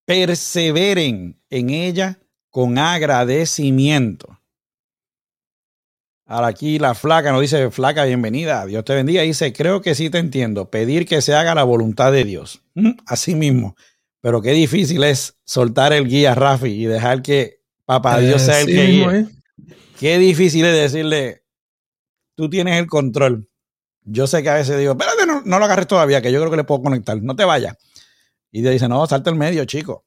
[0.05, 4.39] perseveren en ella con agradecimiento.
[6.25, 9.23] Ahora aquí la flaca nos dice, flaca, bienvenida, Dios te bendiga.
[9.23, 12.61] Dice, creo que sí te entiendo, pedir que se haga la voluntad de Dios.
[13.05, 13.75] Así mismo.
[14.21, 18.67] Pero qué difícil es soltar el guía, Rafi, y dejar que Papá Dios sea el
[18.67, 19.27] que guíe.
[19.99, 21.43] Qué difícil es decirle,
[22.35, 23.49] tú tienes el control.
[24.01, 26.51] Yo sé que a veces digo, espérate, no, no lo agarres todavía, que yo creo
[26.51, 27.77] que le puedo conectar, no te vayas.
[28.51, 30.05] Y Dios dice, no, salta el medio, chico.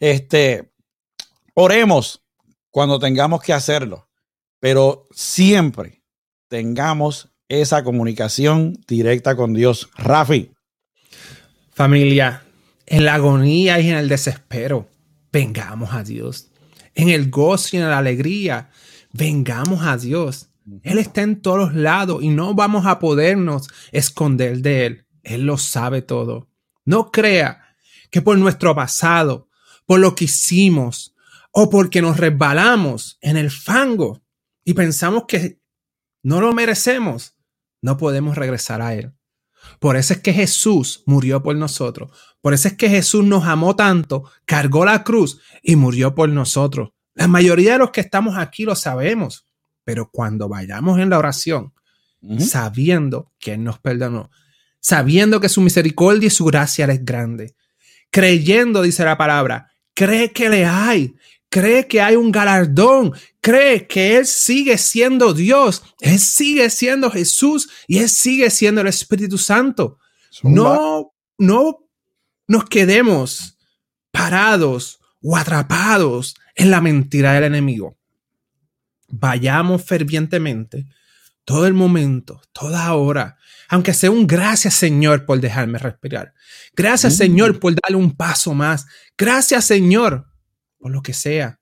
[0.00, 0.72] Este,
[1.54, 2.22] oremos
[2.70, 4.06] cuando tengamos que hacerlo
[4.60, 6.02] pero siempre
[6.48, 9.88] tengamos esa comunicación directa con Dios.
[9.96, 10.50] Rafi.
[11.72, 12.42] Familia,
[12.86, 14.88] en la agonía y en el desespero,
[15.30, 16.48] vengamos a Dios.
[16.96, 18.70] En el gozo y en la alegría,
[19.12, 20.48] vengamos a Dios.
[20.82, 25.06] Él está en todos lados y no vamos a podernos esconder de Él.
[25.22, 26.48] Él lo sabe todo.
[26.84, 27.76] No crea
[28.10, 29.48] que por nuestro pasado,
[29.84, 31.14] por lo que hicimos
[31.52, 34.22] o porque nos resbalamos en el fango,
[34.64, 35.60] y pensamos que
[36.22, 37.36] no lo merecemos,
[37.80, 39.12] no podemos regresar a Él.
[39.78, 42.10] Por eso es que Jesús murió por nosotros.
[42.40, 46.90] Por eso es que Jesús nos amó tanto, cargó la cruz y murió por nosotros.
[47.14, 49.46] La mayoría de los que estamos aquí lo sabemos,
[49.84, 51.72] pero cuando vayamos en la oración,
[52.38, 54.30] sabiendo que Él nos perdonó,
[54.80, 57.54] sabiendo que su misericordia y su gracia es grande,
[58.10, 61.14] creyendo, dice la palabra, cree que le hay,
[61.48, 67.68] cree que hay un galardón, cree que Él sigue siendo Dios, Él sigue siendo Jesús
[67.86, 69.98] y Él sigue siendo el Espíritu Santo.
[70.42, 71.88] No, no
[72.46, 73.58] nos quedemos
[74.10, 77.96] parados o atrapados en la mentira del enemigo.
[79.08, 80.86] Vayamos fervientemente
[81.44, 86.34] todo el momento, toda hora, aunque sea un gracias Señor por dejarme respirar.
[86.74, 87.16] Gracias mm.
[87.16, 88.86] Señor por darle un paso más.
[89.16, 90.26] Gracias Señor
[90.78, 91.60] por lo que sea.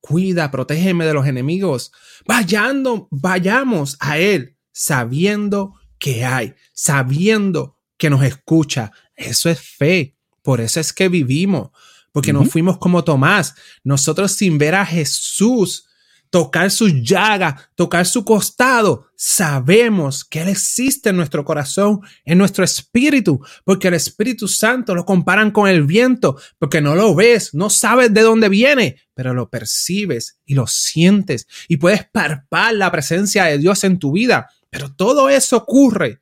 [0.00, 1.92] Cuida, protégeme de los enemigos.
[2.26, 8.92] Vayando, vayamos a Él sabiendo que hay, sabiendo que nos escucha.
[9.16, 10.16] Eso es fe.
[10.42, 11.70] Por eso es que vivimos,
[12.12, 13.54] porque nos fuimos como Tomás.
[13.84, 15.88] Nosotros sin ver a Jesús
[16.30, 22.62] tocar su llaga, tocar su costado, sabemos que Él existe en nuestro corazón, en nuestro
[22.64, 27.68] espíritu, porque el Espíritu Santo lo comparan con el viento, porque no lo ves, no
[27.68, 33.44] sabes de dónde viene, pero lo percibes y lo sientes y puedes parpar la presencia
[33.44, 34.50] de Dios en tu vida.
[34.70, 36.20] Pero todo eso ocurre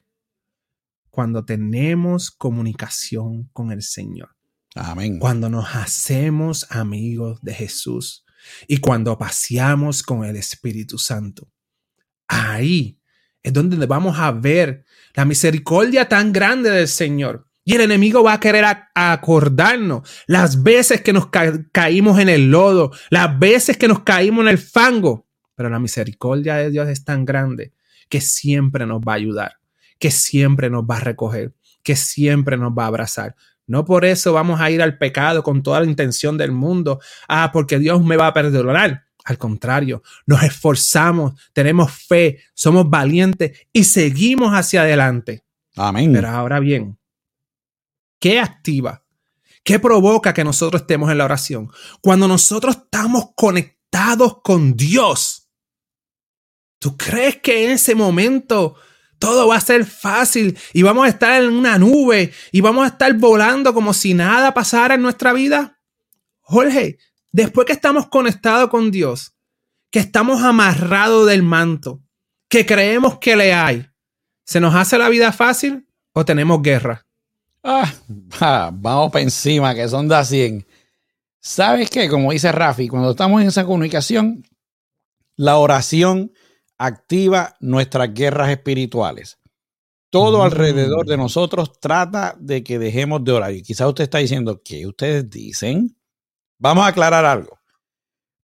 [1.10, 4.34] cuando tenemos comunicación con el Señor.
[4.74, 5.18] Amén.
[5.18, 8.24] Cuando nos hacemos amigos de Jesús
[8.66, 11.50] y cuando paseamos con el Espíritu Santo.
[12.28, 12.98] Ahí
[13.42, 14.84] es donde vamos a ver
[15.14, 17.46] la misericordia tan grande del Señor.
[17.64, 21.28] Y el enemigo va a querer acordarnos las veces que nos
[21.72, 25.26] caímos en el lodo, las veces que nos caímos en el fango.
[25.56, 27.72] Pero la misericordia de Dios es tan grande
[28.08, 29.56] que siempre nos va a ayudar,
[29.98, 33.34] que siempre nos va a recoger, que siempre nos va a abrazar.
[33.66, 37.00] No por eso vamos a ir al pecado con toda la intención del mundo.
[37.26, 39.05] Ah, porque Dios me va a perdonar.
[39.26, 45.44] Al contrario, nos esforzamos, tenemos fe, somos valientes y seguimos hacia adelante.
[45.74, 46.12] Amén.
[46.12, 46.96] Pero ahora bien,
[48.20, 49.02] ¿qué activa?
[49.64, 51.72] ¿Qué provoca que nosotros estemos en la oración?
[52.00, 55.48] Cuando nosotros estamos conectados con Dios.
[56.78, 58.76] ¿Tú crees que en ese momento
[59.18, 62.88] todo va a ser fácil y vamos a estar en una nube y vamos a
[62.88, 65.80] estar volando como si nada pasara en nuestra vida?
[66.42, 66.98] Jorge,
[67.36, 69.34] después que estamos conectados con Dios,
[69.90, 72.00] que estamos amarrados del manto,
[72.48, 73.86] que creemos que le hay,
[74.44, 77.06] ¿se nos hace la vida fácil o tenemos guerra?
[77.62, 77.92] Ah,
[78.72, 80.66] vamos para encima, que son de 100.
[81.38, 82.08] ¿Sabes qué?
[82.08, 84.42] Como dice Rafi, cuando estamos en esa comunicación,
[85.36, 86.32] la oración
[86.78, 89.38] activa nuestras guerras espirituales.
[90.08, 91.20] Todo alrededor de mm.
[91.20, 93.52] nosotros trata de que dejemos de orar.
[93.52, 95.95] Y quizás usted está diciendo, ¿qué ustedes dicen?
[96.58, 97.58] Vamos a aclarar algo.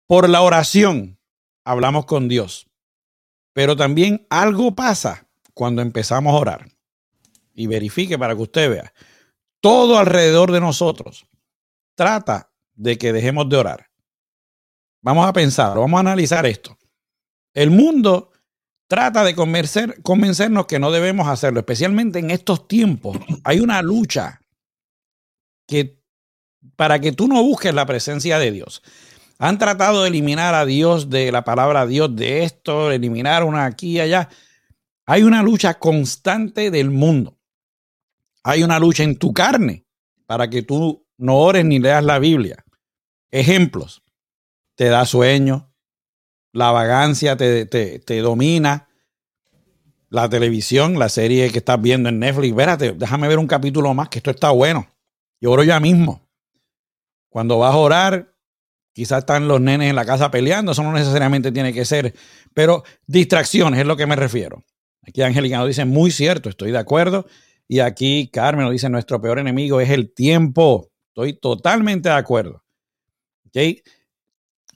[0.06, 1.18] Por la oración
[1.64, 2.66] hablamos con Dios,
[3.52, 6.68] pero también algo pasa cuando empezamos a orar.
[7.54, 8.92] Y verifique para que usted vea.
[9.60, 11.26] Todo alrededor de nosotros
[11.94, 13.90] trata de que dejemos de orar.
[15.02, 16.78] Vamos a pensar, vamos a analizar esto.
[17.52, 18.30] El mundo
[18.86, 23.18] trata de convencer, convencernos que no debemos hacerlo, especialmente en estos tiempos.
[23.44, 24.40] Hay una lucha
[25.66, 25.97] que
[26.76, 28.82] para que tú no busques la presencia de Dios.
[29.38, 33.92] Han tratado de eliminar a Dios de la palabra Dios de esto, eliminar una aquí
[33.92, 34.28] y allá.
[35.06, 37.38] Hay una lucha constante del mundo.
[38.42, 39.84] Hay una lucha en tu carne
[40.26, 42.64] para que tú no ores ni leas la Biblia.
[43.30, 44.02] Ejemplos.
[44.74, 45.72] Te da sueño,
[46.52, 48.88] la vagancia te, te, domina,
[50.08, 54.08] la televisión, la serie que estás viendo en Netflix, espérate, déjame ver un capítulo más,
[54.08, 54.86] que esto está bueno.
[55.40, 56.27] Yo ya mismo.
[57.28, 58.34] Cuando vas a orar,
[58.92, 62.14] quizás están los nenes en la casa peleando, eso no necesariamente tiene que ser,
[62.54, 64.64] pero distracciones es lo que me refiero.
[65.06, 67.26] Aquí Angelicano dice, muy cierto, estoy de acuerdo.
[67.66, 70.90] Y aquí Carmen nos dice, nuestro peor enemigo es el tiempo.
[71.08, 72.64] Estoy totalmente de acuerdo.
[73.46, 73.82] ¿Okay?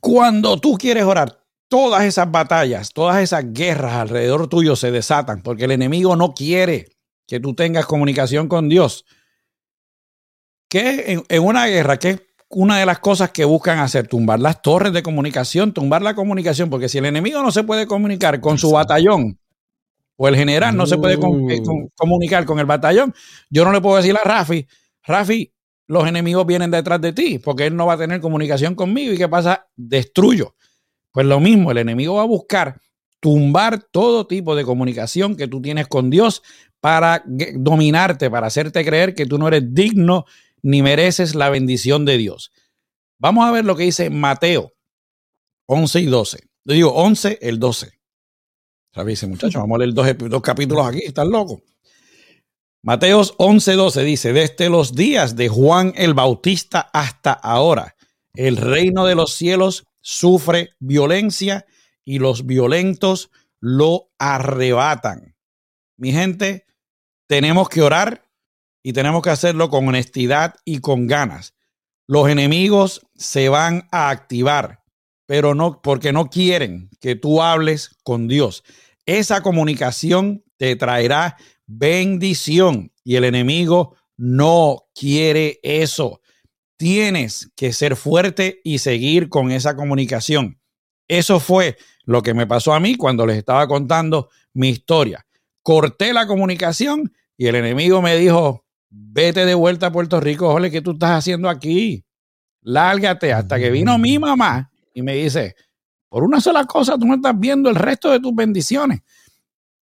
[0.01, 5.65] Cuando tú quieres orar, todas esas batallas, todas esas guerras alrededor tuyo se desatan porque
[5.65, 6.89] el enemigo no quiere
[7.27, 9.07] que tú tengas comunicación con Dios.
[10.69, 14.09] ¿Qué en, una guerra, qué una de las cosas que buscan hacer?
[14.09, 17.87] Tumbar las torres de comunicación, tumbar la comunicación, porque si el enemigo no se puede
[17.87, 19.39] comunicar con su batallón
[20.17, 21.63] o el general no se puede eh,
[21.97, 23.15] comunicar con el batallón,
[23.51, 24.67] yo no le puedo decir a Rafi,
[25.05, 25.53] Rafi,
[25.87, 29.19] los enemigos vienen detrás de ti porque él no va a tener comunicación conmigo y
[29.19, 29.69] ¿qué pasa?
[29.77, 30.55] Destruyo.
[31.11, 32.81] Pues lo mismo, el enemigo va a buscar
[33.21, 36.43] tumbar todo tipo de comunicación que tú tienes con Dios
[36.81, 37.23] para
[37.55, 40.25] dominarte, para hacerte creer que tú no eres digno
[40.63, 42.53] ni mereces la bendición de Dios.
[43.19, 44.73] Vamos a ver lo que dice Mateo
[45.67, 46.39] 11 y 12.
[46.65, 47.91] Yo digo 11, el 12.
[48.95, 49.61] ¿Sabes, muchachos?
[49.61, 51.61] Vamos a leer dos, dos capítulos aquí, están locos.
[52.85, 57.95] Mateos 11, 12 dice, desde los días de Juan el Bautista hasta ahora,
[58.35, 61.65] el reino de los cielos sufre violencia
[62.05, 65.37] y los violentos lo arrebatan.
[65.97, 66.67] Mi gente,
[67.29, 68.29] tenemos que orar
[68.83, 71.55] y tenemos que hacerlo con honestidad y con ganas.
[72.07, 74.83] Los enemigos se van a activar,
[75.27, 78.65] pero no porque no quieren que tú hables con Dios.
[79.07, 86.21] Esa comunicación te traerá bendición y el enemigo no quiere eso.
[86.77, 90.61] Tienes que ser fuerte y seguir con esa comunicación.
[91.09, 95.27] Eso fue lo que me pasó a mí cuando les estaba contando mi historia.
[95.63, 98.62] Corté la comunicación y el enemigo me dijo,
[98.93, 102.05] vete de vuelta a Puerto Rico, ole, ¿qué tú estás haciendo aquí?
[102.61, 105.57] Lárgate hasta que vino mi mamá y me dice,
[106.09, 109.01] por una sola cosa tú no estás viendo el resto de tus bendiciones.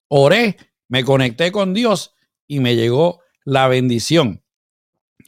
[0.07, 2.13] Oré, me conecté con Dios
[2.47, 4.43] y me llegó la bendición.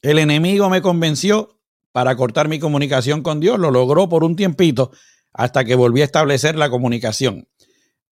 [0.01, 1.59] El enemigo me convenció
[1.91, 3.59] para cortar mi comunicación con Dios.
[3.59, 4.91] Lo logró por un tiempito
[5.33, 7.47] hasta que volví a establecer la comunicación.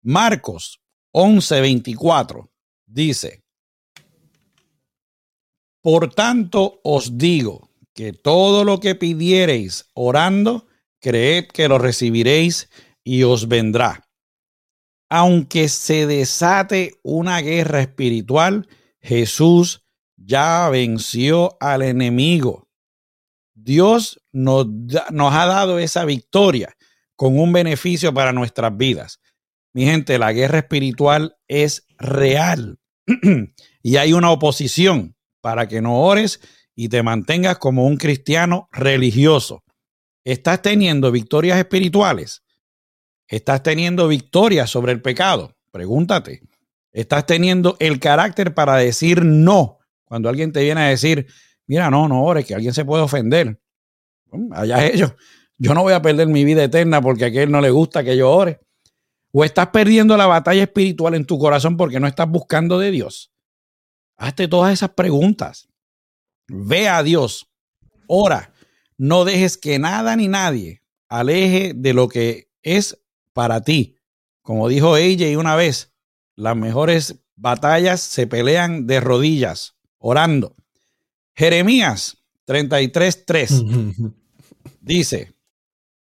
[0.02, 2.50] Marcos 11:24
[2.86, 3.43] dice,
[5.84, 10.66] Por tanto os digo que todo lo que pidiereis orando,
[10.98, 12.70] creed que lo recibiréis
[13.04, 14.08] y os vendrá.
[15.10, 18.66] Aunque se desate una guerra espiritual,
[19.02, 19.84] Jesús
[20.16, 22.66] ya venció al enemigo.
[23.52, 24.66] Dios nos,
[25.10, 26.74] nos ha dado esa victoria
[27.14, 29.20] con un beneficio para nuestras vidas.
[29.74, 32.78] Mi gente, la guerra espiritual es real
[33.82, 35.13] y hay una oposición
[35.44, 36.40] para que no ores
[36.74, 39.62] y te mantengas como un cristiano religioso.
[40.24, 42.42] ¿Estás teniendo victorias espirituales?
[43.28, 45.54] ¿Estás teniendo victorias sobre el pecado?
[45.70, 46.40] Pregúntate.
[46.92, 51.26] ¿Estás teniendo el carácter para decir no cuando alguien te viene a decir,
[51.66, 53.60] mira, no, no ores, que alguien se puede ofender?
[54.52, 55.12] allá ellos.
[55.58, 58.16] Yo no voy a perder mi vida eterna porque a aquel no le gusta que
[58.16, 58.60] yo ore.
[59.30, 63.33] O estás perdiendo la batalla espiritual en tu corazón porque no estás buscando de Dios.
[64.16, 65.68] Hazte todas esas preguntas.
[66.48, 67.48] Ve a Dios.
[68.06, 68.52] Ora.
[68.96, 72.98] No dejes que nada ni nadie aleje de lo que es
[73.32, 73.96] para ti.
[74.42, 75.92] Como dijo ella una vez,
[76.36, 80.54] las mejores batallas se pelean de rodillas, orando.
[81.34, 84.14] Jeremías 33:3
[84.80, 85.34] dice,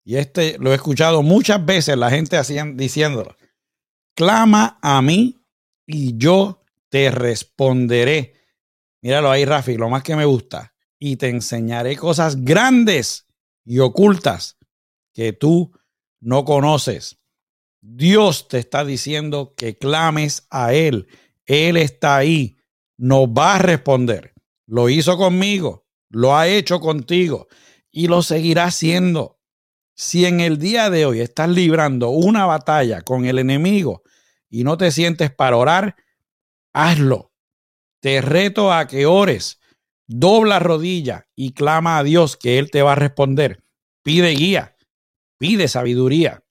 [0.04, 3.36] y este lo he escuchado muchas veces la gente hacían, diciéndolo,
[4.14, 5.40] clama a mí
[5.86, 6.61] y yo
[6.92, 8.34] te responderé.
[9.00, 10.74] Míralo ahí, Rafi, lo más que me gusta.
[10.98, 13.26] Y te enseñaré cosas grandes
[13.64, 14.58] y ocultas
[15.14, 15.72] que tú
[16.20, 17.18] no conoces.
[17.80, 21.08] Dios te está diciendo que clames a Él.
[21.46, 22.58] Él está ahí.
[22.98, 24.34] Nos va a responder.
[24.66, 25.86] Lo hizo conmigo.
[26.10, 27.48] Lo ha hecho contigo.
[27.90, 29.40] Y lo seguirá haciendo.
[29.94, 34.02] Si en el día de hoy estás librando una batalla con el enemigo
[34.50, 35.96] y no te sientes para orar,
[36.72, 37.32] hazlo.
[38.00, 39.60] Te reto a que ores,
[40.06, 43.62] dobla rodilla y clama a Dios que Él te va a responder.
[44.02, 44.76] Pide guía,
[45.38, 46.42] pide sabiduría.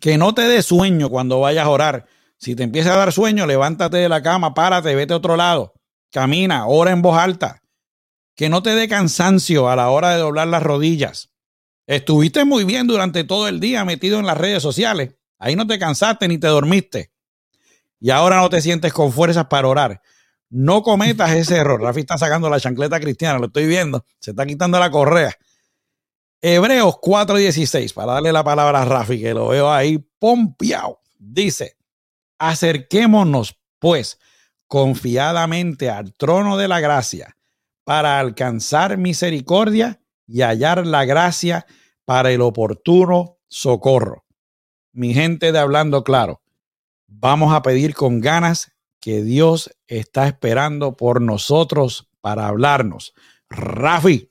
[0.00, 2.06] Que no te dé sueño cuando vayas a orar.
[2.36, 5.74] Si te empieza a dar sueño, levántate de la cama, párate, vete a otro lado,
[6.12, 7.62] camina, ora en voz alta.
[8.36, 11.32] Que no te dé cansancio a la hora de doblar las rodillas.
[11.86, 15.16] Estuviste muy bien durante todo el día metido en las redes sociales.
[15.38, 17.12] Ahí no te cansaste ni te dormiste.
[18.00, 20.02] Y ahora no te sientes con fuerzas para orar.
[20.50, 21.80] No cometas ese error.
[21.80, 24.04] Rafi está sacando la chancleta cristiana, lo estoy viendo.
[24.18, 25.34] Se está quitando la correa.
[26.40, 31.00] Hebreos 4:16, para darle la palabra a Rafi, que lo veo ahí pompeado.
[31.18, 31.76] Dice,
[32.38, 34.18] acerquémonos pues
[34.68, 37.36] confiadamente al trono de la gracia
[37.84, 41.66] para alcanzar misericordia y hallar la gracia
[42.04, 44.24] para el oportuno socorro.
[44.92, 46.42] Mi gente de hablando claro,
[47.08, 53.14] vamos a pedir con ganas que Dios está esperando por nosotros para hablarnos.
[53.50, 54.30] Rafi.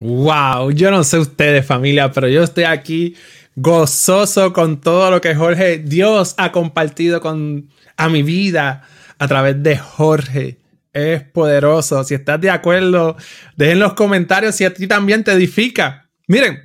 [0.00, 3.16] Wow, yo no sé ustedes familia, pero yo estoy aquí
[3.54, 8.86] gozoso con todo lo que Jorge Dios ha compartido con a mi vida
[9.18, 10.58] a través de Jorge
[10.92, 12.02] es poderoso.
[12.04, 13.16] Si estás de acuerdo,
[13.56, 16.08] dejen los comentarios si a ti también te edifica.
[16.26, 16.62] Miren,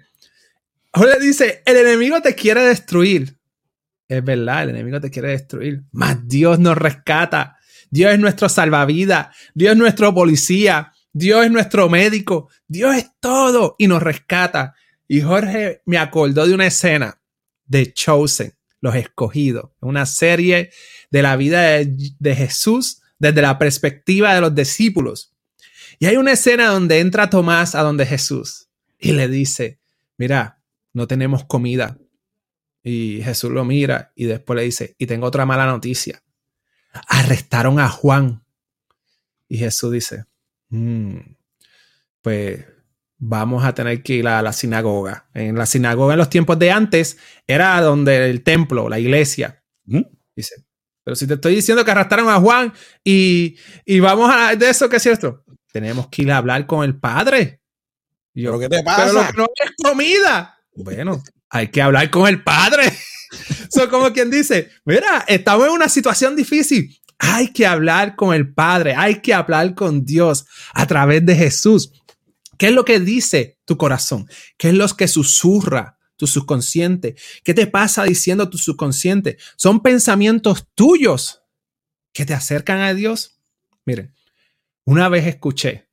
[0.93, 3.37] Jorge dice, el enemigo te quiere destruir.
[4.12, 5.84] Es verdad, el enemigo te quiere destruir.
[5.93, 7.55] Mas Dios nos rescata.
[7.89, 9.34] Dios es nuestro salvavidas.
[9.53, 10.91] Dios es nuestro policía.
[11.14, 12.49] Dios es nuestro médico.
[12.68, 14.76] Dios es todo y nos rescata.
[15.07, 17.22] Y Jorge me acordó de una escena
[17.64, 20.72] de Chosen, los escogidos, una serie
[21.09, 25.32] de la vida de, Jesús desde la perspectiva de los discípulos.
[25.99, 28.68] Y hay una escena donde entra Tomás a donde Jesús
[28.99, 29.80] y le dice,
[30.18, 30.59] mira,
[30.91, 31.97] no tenemos comida.
[32.84, 36.23] Y Jesús lo mira y después le dice, y tengo otra mala noticia.
[37.07, 38.43] Arrestaron a Juan.
[39.47, 40.25] Y Jesús dice,
[40.69, 41.17] mm,
[42.21, 42.65] pues
[43.17, 45.29] vamos a tener que ir a la sinagoga.
[45.34, 47.17] En la sinagoga en los tiempos de antes
[47.47, 49.63] era donde el templo, la iglesia.
[50.36, 50.65] Dice,
[51.03, 52.73] pero si te estoy diciendo que arrastraron a Juan
[53.03, 53.55] y,
[53.99, 55.43] vamos a de eso, ¿qué es cierto?
[55.71, 57.61] Tenemos que ir a hablar con el padre.
[58.34, 59.29] yo, ¿qué te pasa?
[59.32, 60.57] Pero no es comida.
[60.75, 61.21] Bueno,
[61.51, 62.91] hay que hablar con el padre.
[63.69, 66.97] Son como quien dice, mira, estamos en una situación difícil.
[67.19, 71.91] Hay que hablar con el Padre, hay que hablar con Dios a través de Jesús.
[72.57, 74.27] ¿Qué es lo que dice tu corazón?
[74.57, 77.15] ¿Qué es lo que susurra tu subconsciente?
[77.43, 79.37] ¿Qué te pasa diciendo tu subconsciente?
[79.55, 81.43] Son pensamientos tuyos
[82.11, 83.39] que te acercan a Dios.
[83.85, 84.15] Miren,
[84.83, 85.89] una vez escuché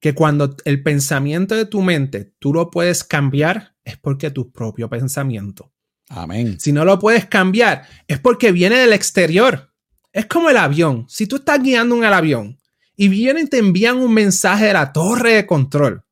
[0.00, 4.90] que cuando el pensamiento de tu mente tú lo puedes cambiar, es porque tu propio
[4.90, 5.72] pensamiento.
[6.08, 6.58] Amén.
[6.58, 9.72] Si no lo puedes cambiar, es porque viene del exterior.
[10.12, 11.06] Es como el avión.
[11.08, 12.60] Si tú estás guiando un avión
[12.96, 16.04] y vienen y te envían un mensaje de la torre de control.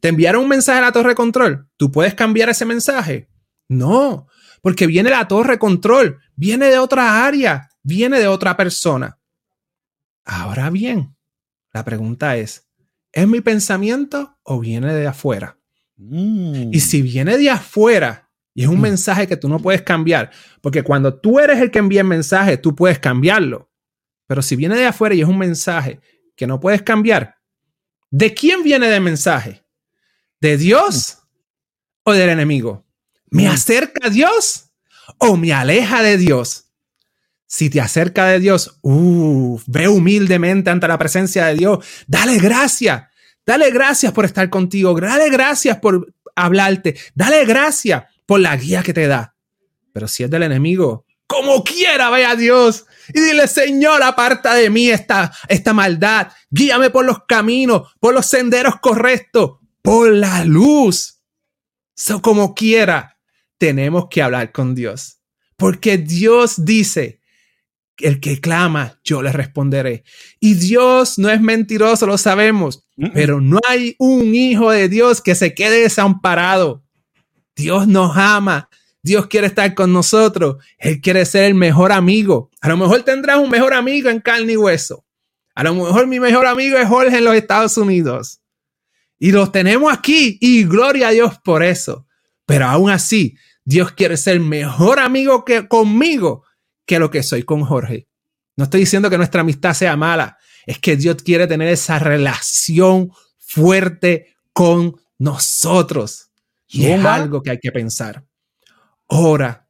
[0.00, 1.68] Te enviaron un mensaje de la torre de control.
[1.76, 3.28] ¿Tú puedes cambiar ese mensaje?
[3.68, 4.26] No,
[4.60, 9.20] porque viene la torre de control, viene de otra área, viene de otra persona.
[10.24, 11.16] Ahora bien,
[11.72, 12.66] la pregunta es,
[13.12, 15.55] ¿es mi pensamiento o viene de afuera?
[15.96, 16.70] Mm.
[16.72, 18.82] Y si viene de afuera y es un mm.
[18.82, 20.30] mensaje que tú no puedes cambiar,
[20.60, 23.70] porque cuando tú eres el que envía el mensaje, tú puedes cambiarlo.
[24.26, 26.00] Pero si viene de afuera y es un mensaje
[26.36, 27.36] que no puedes cambiar,
[28.10, 29.64] ¿de quién viene el mensaje?
[30.40, 31.18] ¿De Dios
[32.02, 32.84] o del enemigo?
[33.30, 33.52] ¿Me mm.
[33.52, 34.70] acerca a Dios
[35.18, 36.64] o me aleja de Dios?
[37.46, 41.84] Si te acerca de Dios, uh, ve humildemente ante la presencia de Dios.
[42.06, 43.04] Dale gracias.
[43.46, 44.98] Dale gracias por estar contigo.
[45.00, 46.96] Dale gracias por hablarte.
[47.14, 49.36] Dale gracias por la guía que te da.
[49.92, 54.70] Pero si es del enemigo, como quiera, ve a Dios y dile, Señor, aparta de
[54.70, 56.28] mí esta, esta maldad.
[56.50, 61.20] Guíame por los caminos, por los senderos correctos, por la luz.
[61.94, 63.18] So, como quiera,
[63.58, 65.20] tenemos que hablar con Dios.
[65.56, 67.20] Porque Dios dice,
[67.98, 70.04] el que clama, yo le responderé.
[70.40, 75.34] Y Dios no es mentiroso, lo sabemos, pero no hay un hijo de Dios que
[75.34, 76.82] se quede desamparado.
[77.54, 78.68] Dios nos ama.
[79.02, 80.56] Dios quiere estar con nosotros.
[80.78, 82.50] Él quiere ser el mejor amigo.
[82.60, 85.04] A lo mejor tendrás un mejor amigo en carne y hueso.
[85.54, 88.40] A lo mejor mi mejor amigo es Jorge en los Estados Unidos.
[89.18, 92.06] Y los tenemos aquí y gloria a Dios por eso.
[92.44, 96.45] Pero aún así, Dios quiere ser mejor amigo que conmigo
[96.86, 98.08] que lo que soy con Jorge.
[98.56, 103.10] No estoy diciendo que nuestra amistad sea mala, es que Dios quiere tener esa relación
[103.38, 106.30] fuerte con nosotros.
[106.68, 108.24] Y es algo que hay que pensar.
[109.06, 109.68] Ora,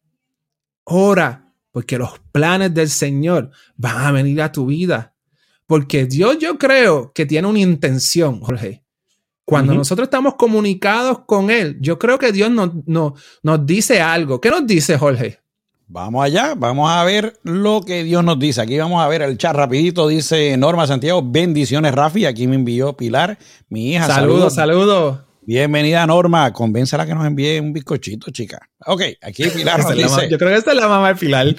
[0.85, 5.14] ora, porque los planes del Señor van a venir a tu vida.
[5.67, 8.85] Porque Dios yo creo que tiene una intención, Jorge.
[9.45, 14.41] Cuando nosotros estamos comunicados con Él, yo creo que Dios nos, nos dice algo.
[14.41, 15.41] ¿Qué nos dice, Jorge?
[15.89, 18.61] Vamos allá, vamos a ver lo que Dios nos dice.
[18.61, 20.09] Aquí vamos a ver el chat rapidito.
[20.09, 22.26] Dice Norma Santiago, bendiciones Rafi.
[22.26, 24.09] Aquí me envió Pilar, mi hija.
[24.09, 25.20] Saludos, saludos.
[25.43, 28.68] Bienvenida Norma, convéncela que nos envíe un bizcochito, chica.
[28.84, 30.28] Ok, aquí Pilar nos dice.
[30.28, 31.55] Yo creo que esta es la mamá de Pilar.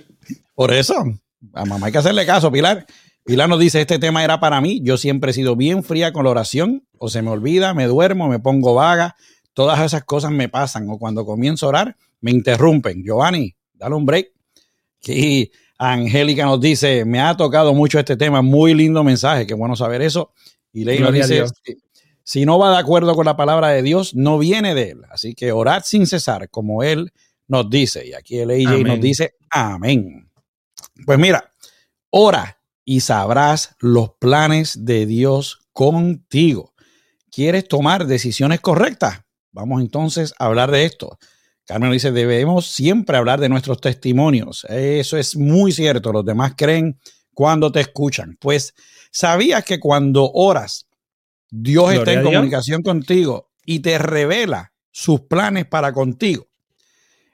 [0.55, 1.05] Por eso,
[1.53, 2.85] a mamá hay que hacerle caso, Pilar.
[3.23, 4.81] Pilar nos dice, este tema era para mí.
[4.83, 6.85] Yo siempre he sido bien fría con la oración.
[6.97, 9.15] O se me olvida, me duermo, me pongo vaga.
[9.53, 10.89] Todas esas cosas me pasan.
[10.89, 13.03] O cuando comienzo a orar, me interrumpen.
[13.03, 14.31] Giovanni, dale un break.
[15.05, 19.75] Y Angélica nos dice, me ha tocado mucho este tema, muy lindo mensaje, qué bueno
[19.75, 20.31] saber eso.
[20.73, 21.45] Y Ley nos dice,
[22.23, 25.01] si no va de acuerdo con la palabra de Dios, no viene de él.
[25.09, 27.13] Así que orad sin cesar, como él
[27.47, 28.05] nos dice.
[28.05, 30.29] Y aquí el AJ nos dice, amén.
[31.05, 31.53] Pues mira,
[32.09, 36.73] ora y sabrás los planes de Dios contigo.
[37.31, 39.21] ¿Quieres tomar decisiones correctas?
[39.51, 41.17] Vamos entonces a hablar de esto.
[41.67, 44.65] Carmen dice, debemos siempre hablar de nuestros testimonios.
[44.69, 46.13] Eso es muy cierto.
[46.13, 46.97] Los demás creen
[47.33, 48.37] cuando te escuchan.
[48.39, 48.73] Pues,
[49.11, 50.87] ¿sabías que cuando oras,
[51.49, 56.47] Dios está en comunicación contigo y te revela sus planes para contigo?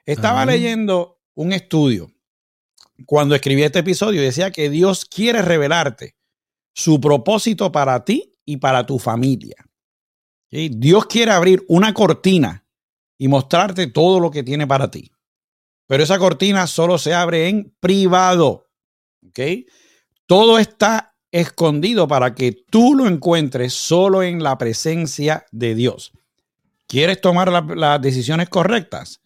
[0.04, 2.10] Estaba leyendo un estudio
[3.06, 6.16] cuando escribí este episodio y decía que Dios quiere revelarte
[6.72, 9.64] su propósito para ti y para tu familia.
[10.50, 12.63] Dios quiere abrir una cortina
[13.18, 15.10] y mostrarte todo lo que tiene para ti.
[15.86, 18.66] Pero esa cortina solo se abre en privado.
[19.26, 19.40] ¿Ok?
[20.26, 26.12] Todo está escondido para que tú lo encuentres solo en la presencia de Dios.
[26.86, 29.20] ¿Quieres tomar las decisiones correctas?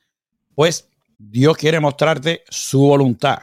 [0.54, 3.38] Pues Dios quiere mostrarte su voluntad.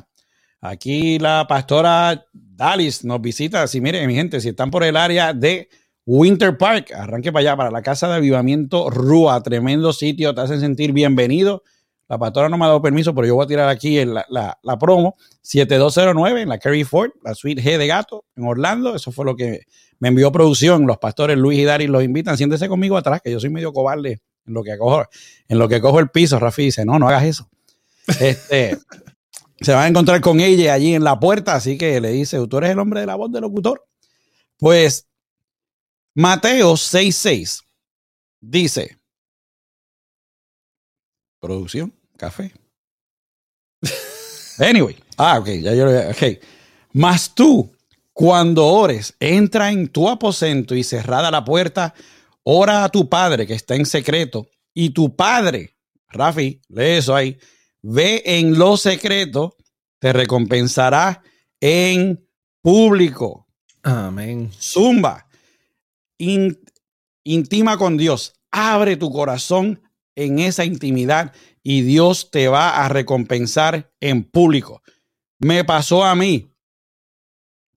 [0.61, 3.67] Aquí la pastora Dalis nos visita.
[3.67, 5.69] Si miren, mi gente, si están por el área de
[6.05, 10.59] Winter Park, arranque para allá, para la casa de avivamiento Rúa, tremendo sitio, te hacen
[10.59, 11.63] sentir bienvenido.
[12.07, 14.77] La pastora no me ha dado permiso, pero yo voy a tirar aquí la, la,
[14.77, 18.95] promo 7209 en la Kerry Ford, la suite G de Gato en Orlando.
[18.95, 19.61] Eso fue lo que
[19.97, 20.85] me envió producción.
[20.85, 22.37] Los pastores Luis y Dari los invitan.
[22.37, 25.05] Siéntese conmigo atrás, que yo soy medio cobarde en lo que cojo,
[25.47, 26.37] en lo que cojo el piso.
[26.37, 27.49] Rafi dice, no, no hagas eso.
[28.19, 28.77] Este,
[29.59, 32.59] se va a encontrar con ella allí en la puerta, así que le dice, tú
[32.59, 33.83] eres el hombre de la voz del locutor.
[34.59, 35.07] Pues
[36.15, 37.61] Mateo 6:6
[38.39, 38.97] dice,
[41.39, 42.53] producción, café.
[44.57, 46.39] Anyway, ah, ok, ya yo lo ok.
[46.93, 47.75] Mas tú,
[48.13, 51.93] cuando ores, entra en tu aposento y cerrada la puerta,
[52.43, 55.75] ora a tu padre que está en secreto, y tu padre,
[56.07, 57.37] Rafi, lee eso ahí,
[57.81, 59.57] ve en lo secreto,
[59.99, 61.21] te recompensará
[61.59, 62.25] en
[62.61, 63.45] público.
[63.83, 64.49] Amén.
[64.57, 65.24] Zumba.
[66.17, 68.33] Intima con Dios.
[68.51, 69.81] Abre tu corazón
[70.15, 74.81] en esa intimidad y Dios te va a recompensar en público.
[75.39, 76.51] Me pasó a mí.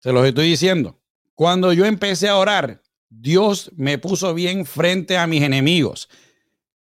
[0.00, 1.00] Se los estoy diciendo.
[1.34, 6.08] Cuando yo empecé a orar, Dios me puso bien frente a mis enemigos.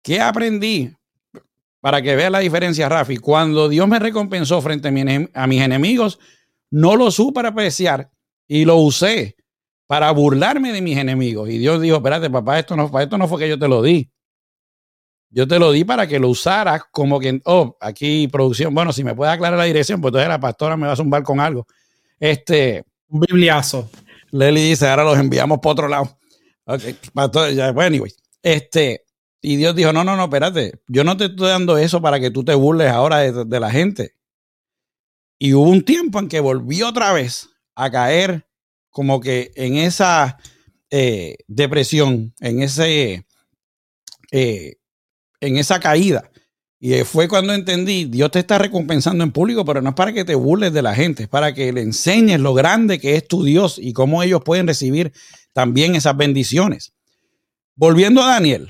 [0.02, 0.92] ¿Qué aprendí?
[1.80, 3.16] Para que veas la diferencia, Rafi.
[3.16, 6.18] Cuando Dios me recompensó frente a, mis enemigos,
[6.70, 8.10] no lo supe apreciar
[8.48, 9.35] y lo usé
[9.86, 11.48] para burlarme de mis enemigos.
[11.48, 14.10] Y Dios dijo, espérate, papá, esto no, esto no fue que yo te lo di.
[15.30, 19.04] Yo te lo di para que lo usaras como que, oh, aquí producción, bueno, si
[19.04, 21.66] me puede aclarar la dirección, pues entonces la pastora me va a zumbar con algo.
[22.18, 22.84] Este.
[23.08, 23.90] Un bibliazo.
[24.32, 26.18] Leli dice, ahora los enviamos por otro lado.
[26.64, 26.82] Ok,
[27.12, 28.12] pastor, ya, bueno, anyway.
[28.42, 29.04] Este,
[29.40, 32.30] y Dios dijo, no, no, no, espérate, yo no te estoy dando eso para que
[32.30, 34.16] tú te burles ahora de, la gente.
[35.38, 38.46] Y hubo un tiempo en que volvió otra vez a caer
[38.96, 40.38] como que en esa
[40.88, 43.26] eh, depresión, en ese,
[44.32, 44.76] eh,
[45.38, 46.30] en esa caída.
[46.80, 50.24] Y fue cuando entendí, Dios te está recompensando en público, pero no es para que
[50.24, 53.44] te burles de la gente, es para que le enseñes lo grande que es tu
[53.44, 55.12] Dios y cómo ellos pueden recibir
[55.52, 56.94] también esas bendiciones.
[57.74, 58.66] Volviendo a Daniel,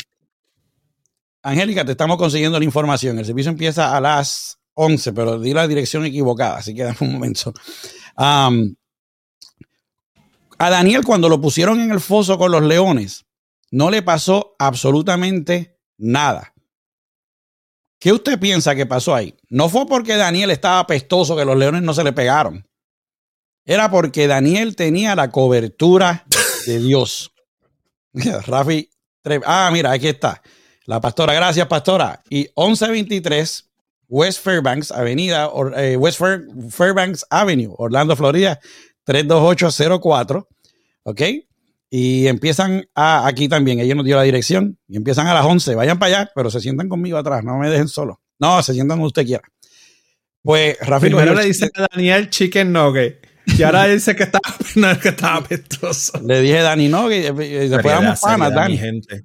[1.41, 3.17] Angélica, te estamos consiguiendo la información.
[3.21, 7.13] El servicio empieza a las 11, pero di la dirección equivocada, así que dame un
[7.13, 7.55] momento.
[10.59, 13.27] A Daniel, cuando lo pusieron en el foso con los leones,
[13.71, 16.55] no le pasó absolutamente nada.
[17.99, 19.35] ¿Qué usted piensa que pasó ahí?
[19.49, 22.67] No fue porque Daniel estaba apestoso que los leones no se le pegaron.
[23.65, 26.25] Era porque Daniel tenía la cobertura
[26.67, 27.33] de Dios.
[28.47, 28.91] Rafi,
[29.45, 30.43] ah, mira, aquí está.
[30.85, 32.23] La pastora, gracias pastora.
[32.31, 33.69] Y 1123
[34.09, 36.21] West Fairbanks Avenida, eh, West
[36.71, 38.61] Fairbanks Avenue, Orlando, Florida,
[39.07, 40.49] 32804.
[41.05, 41.23] ¿Ok?
[41.89, 45.75] Y empiezan a, aquí también, ella nos dio la dirección, y empiezan a las 11.
[45.77, 48.21] Vayan para allá, pero se sientan conmigo atrás, no me dejen solo.
[48.39, 49.45] No, se sientan donde usted quiera.
[50.43, 53.27] Pues Rafi Primero le dice a Daniel Chicken Nugget.
[53.57, 56.21] Y ahora dice que estaba, no, que estaba apestoso.
[56.23, 58.77] Le dije Dani Nugget, y después vamos panas, Dani.
[58.77, 59.25] Gente.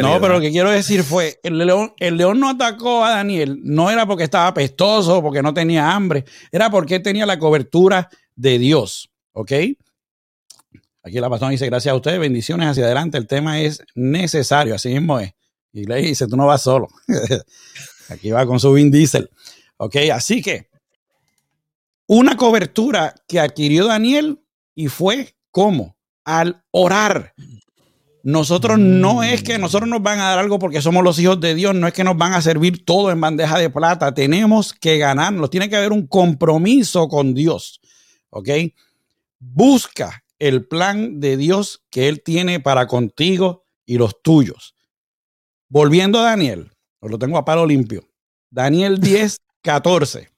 [0.00, 3.60] No, pero lo que quiero decir fue, el león, el león no atacó a Daniel,
[3.62, 8.58] no era porque estaba apestoso, porque no tenía hambre, era porque tenía la cobertura de
[8.58, 9.52] Dios, ¿ok?
[11.04, 14.90] Aquí la pastora dice, gracias a ustedes, bendiciones hacia adelante, el tema es necesario, así
[14.90, 15.32] mismo es.
[15.72, 16.88] Y le dice, tú no vas solo.
[18.08, 19.30] Aquí va con su Vin Diesel.
[19.78, 19.96] ¿Ok?
[20.12, 20.68] Así que,
[22.06, 24.40] una cobertura que adquirió Daniel
[24.74, 27.34] y fue como al orar.
[28.22, 31.56] Nosotros no es que nosotros nos van a dar algo porque somos los hijos de
[31.56, 34.98] Dios, no es que nos van a servir todo en bandeja de plata, tenemos que
[34.98, 37.80] ganarnos, tiene que haber un compromiso con Dios,
[38.30, 38.48] ¿ok?
[39.44, 44.76] Busca el plan de Dios que Él tiene para contigo y los tuyos.
[45.68, 46.70] Volviendo a Daniel,
[47.00, 48.08] os lo tengo a palo limpio.
[48.50, 50.30] Daniel 10, 14.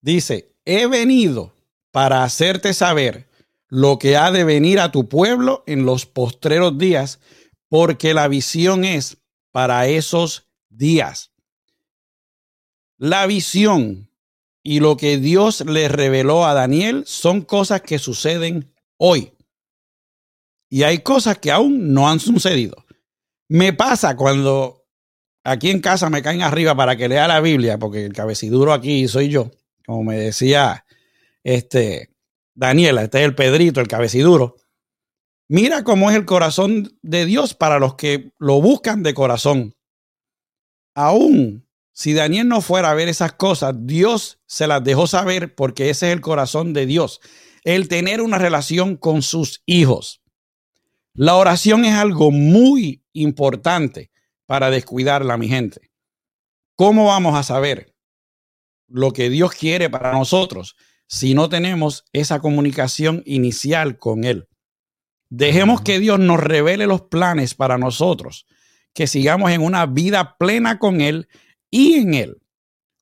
[0.00, 1.54] Dice, he venido
[1.92, 3.28] para hacerte saber
[3.68, 7.20] lo que ha de venir a tu pueblo en los postreros días,
[7.68, 9.18] porque la visión es
[9.52, 11.30] para esos días.
[12.96, 14.09] La visión
[14.62, 19.32] y lo que Dios le reveló a Daniel son cosas que suceden hoy.
[20.68, 22.84] Y hay cosas que aún no han sucedido.
[23.48, 24.84] Me pasa cuando
[25.42, 29.08] aquí en casa me caen arriba para que lea la Biblia, porque el cabeciduro aquí
[29.08, 29.50] soy yo,
[29.86, 30.84] como me decía
[31.42, 32.10] este
[32.54, 34.56] Daniela, este es el Pedrito, el cabeciduro.
[35.48, 39.74] Mira cómo es el corazón de Dios para los que lo buscan de corazón.
[40.94, 41.66] Aún
[42.00, 46.06] si Daniel no fuera a ver esas cosas, Dios se las dejó saber porque ese
[46.06, 47.20] es el corazón de Dios.
[47.62, 50.22] El tener una relación con sus hijos.
[51.12, 54.10] La oración es algo muy importante
[54.46, 55.90] para descuidarla, mi gente.
[56.74, 57.94] ¿Cómo vamos a saber
[58.88, 60.76] lo que Dios quiere para nosotros
[61.06, 64.48] si no tenemos esa comunicación inicial con Él.
[65.28, 68.46] Dejemos que Dios nos revele los planes para nosotros,
[68.94, 71.28] que sigamos en una vida plena con Él
[71.70, 72.42] y en Él.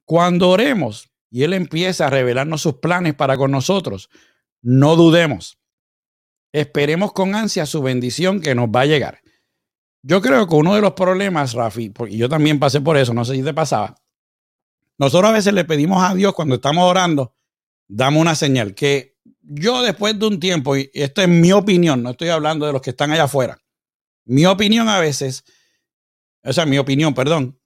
[0.05, 4.11] Cuando oremos y Él empieza a revelarnos sus planes para con nosotros,
[4.63, 5.59] no dudemos.
[6.53, 9.21] Esperemos con ansia su bendición que nos va a llegar.
[10.03, 13.25] Yo creo que uno de los problemas, Rafi, porque yo también pasé por eso, no
[13.25, 13.97] sé si te pasaba.
[14.97, 17.35] Nosotros a veces le pedimos a Dios cuando estamos orando
[17.89, 18.75] dame una señal.
[18.75, 22.73] Que yo después de un tiempo, y esto es mi opinión, no estoy hablando de
[22.73, 23.59] los que están allá afuera,
[24.27, 25.45] mi opinión a veces,
[26.45, 27.58] o sea, mi opinión, perdón,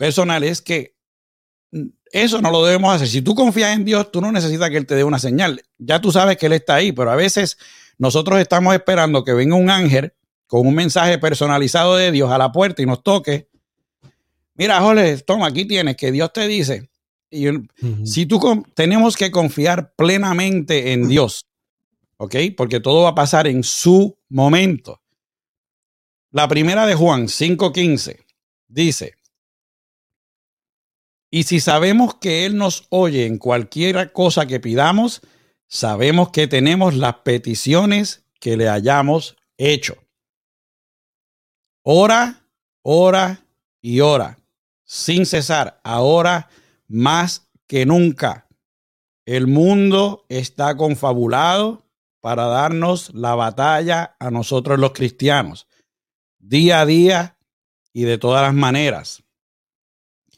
[0.00, 0.96] personal es que
[2.10, 3.06] eso no lo debemos hacer.
[3.06, 5.62] Si tú confías en Dios, tú no necesitas que Él te dé una señal.
[5.76, 7.58] Ya tú sabes que Él está ahí, pero a veces
[7.98, 10.14] nosotros estamos esperando que venga un ángel
[10.46, 13.50] con un mensaje personalizado de Dios a la puerta y nos toque.
[14.54, 16.88] Mira, Jorge, toma, aquí tienes que Dios te dice.
[17.30, 17.48] Y
[18.04, 21.46] Si tú tenemos que confiar plenamente en Dios,
[22.16, 22.36] ¿ok?
[22.56, 25.02] Porque todo va a pasar en su momento.
[26.30, 28.24] La primera de Juan 5:15
[28.66, 29.19] dice,
[31.30, 35.20] y si sabemos que Él nos oye en cualquier cosa que pidamos,
[35.68, 39.96] sabemos que tenemos las peticiones que le hayamos hecho.
[41.82, 42.46] Ora,
[42.82, 43.46] ora
[43.80, 44.38] y ora,
[44.84, 46.48] sin cesar, ahora
[46.88, 48.48] más que nunca.
[49.24, 51.86] El mundo está confabulado
[52.20, 55.68] para darnos la batalla a nosotros los cristianos,
[56.38, 57.38] día a día
[57.92, 59.22] y de todas las maneras.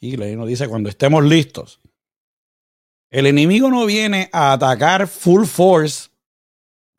[0.03, 1.79] Y nos dice, cuando estemos listos.
[3.09, 6.09] El enemigo no viene a atacar full force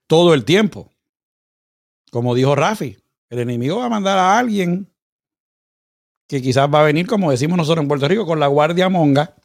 [0.07, 0.91] todo el tiempo.
[2.11, 2.97] Como dijo Rafi,
[3.29, 4.91] el enemigo va a mandar a alguien
[6.27, 9.37] que quizás va a venir, como decimos nosotros en Puerto Rico, con la guardia monga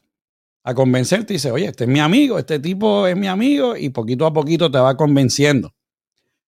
[0.63, 3.89] a convencerte y dice, oye, este es mi amigo, este tipo es mi amigo y
[3.89, 5.75] poquito a poquito te va convenciendo.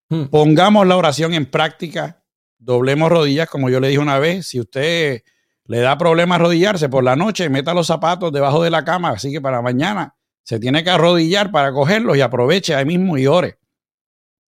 [0.08, 0.28] Hmm.
[0.28, 2.24] Pongamos la oración en práctica,
[2.58, 5.24] doblemos rodillas, como yo le dije una vez, si usted
[5.72, 9.32] le da problema arrodillarse por la noche, meta los zapatos debajo de la cama, así
[9.32, 13.58] que para mañana se tiene que arrodillar para cogerlos y aproveche ahí mismo y ore.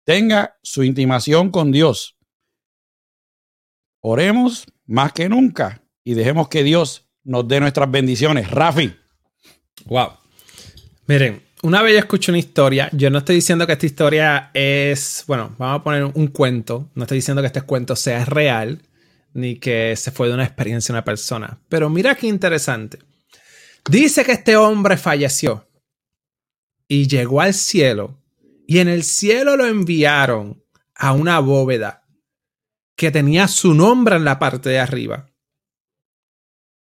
[0.05, 2.17] Tenga su intimación con Dios.
[4.01, 8.51] Oremos más que nunca y dejemos que Dios nos dé nuestras bendiciones.
[8.51, 8.93] Rafi.
[9.85, 10.15] Wow.
[11.07, 15.23] Miren, una vez yo escucho una historia, yo no estoy diciendo que esta historia es,
[15.29, 18.83] bueno, vamos a poner un cuento, no estoy diciendo que este cuento sea real,
[19.35, 21.61] ni que se fue de una experiencia una persona.
[21.69, 22.99] Pero mira qué interesante.
[23.89, 25.69] Dice que este hombre falleció
[26.87, 28.23] y llegó al cielo
[28.67, 30.63] y en el cielo lo enviaron
[30.95, 32.07] a una bóveda
[32.95, 35.31] que tenía su nombre en la parte de arriba.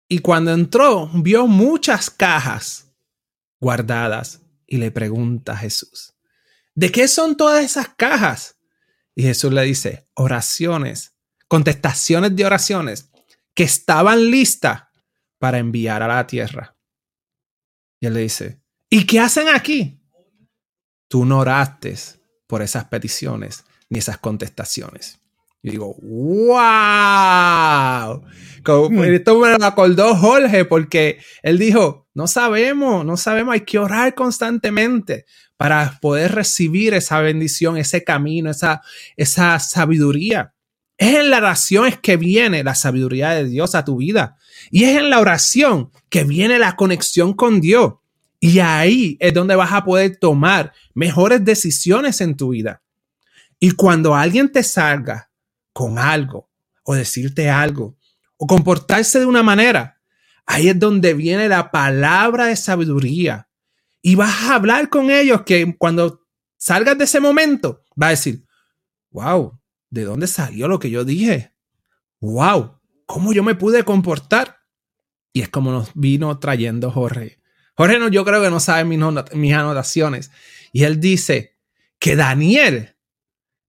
[0.07, 2.93] Y cuando entró, vio muchas cajas
[3.59, 6.13] guardadas y le pregunta a Jesús,
[6.75, 8.57] ¿de qué son todas esas cajas?
[9.15, 11.14] Y Jesús le dice, oraciones
[11.47, 13.11] contestaciones de oraciones
[13.53, 14.83] que estaban listas
[15.39, 16.75] para enviar a la tierra.
[17.99, 20.01] Y él le dice, ¿y qué hacen aquí?
[21.07, 21.95] Tú no oraste
[22.47, 25.19] por esas peticiones ni esas contestaciones.
[25.61, 26.53] Y digo, wow.
[28.67, 29.03] Hmm.
[29.03, 34.13] Esto me lo acordó Jorge porque él dijo, no sabemos, no sabemos, hay que orar
[34.15, 35.25] constantemente
[35.57, 38.81] para poder recibir esa bendición, ese camino, esa,
[39.15, 40.54] esa sabiduría.
[40.97, 44.37] Es en la oración es que viene la sabiduría de Dios a tu vida.
[44.71, 47.95] Y es en la oración que viene la conexión con Dios.
[48.39, 52.81] Y ahí es donde vas a poder tomar mejores decisiones en tu vida.
[53.59, 55.29] Y cuando alguien te salga
[55.73, 56.49] con algo
[56.83, 57.97] o decirte algo
[58.37, 59.99] o comportarse de una manera,
[60.45, 63.49] ahí es donde viene la palabra de sabiduría.
[64.01, 66.21] Y vas a hablar con ellos que cuando
[66.57, 68.45] salgas de ese momento, va a decir,
[69.09, 69.59] wow,
[69.95, 71.53] ¿de dónde salió lo que yo dije?
[72.19, 72.81] ¡Wow!
[73.05, 74.59] ¿Cómo yo me pude comportar?
[75.31, 77.39] Y es como nos vino trayendo Jorge.
[77.77, 80.31] Jorge no, yo creo que no sabe mis, anotaciones.
[80.73, 81.57] Y él dice
[81.97, 82.97] que Daniel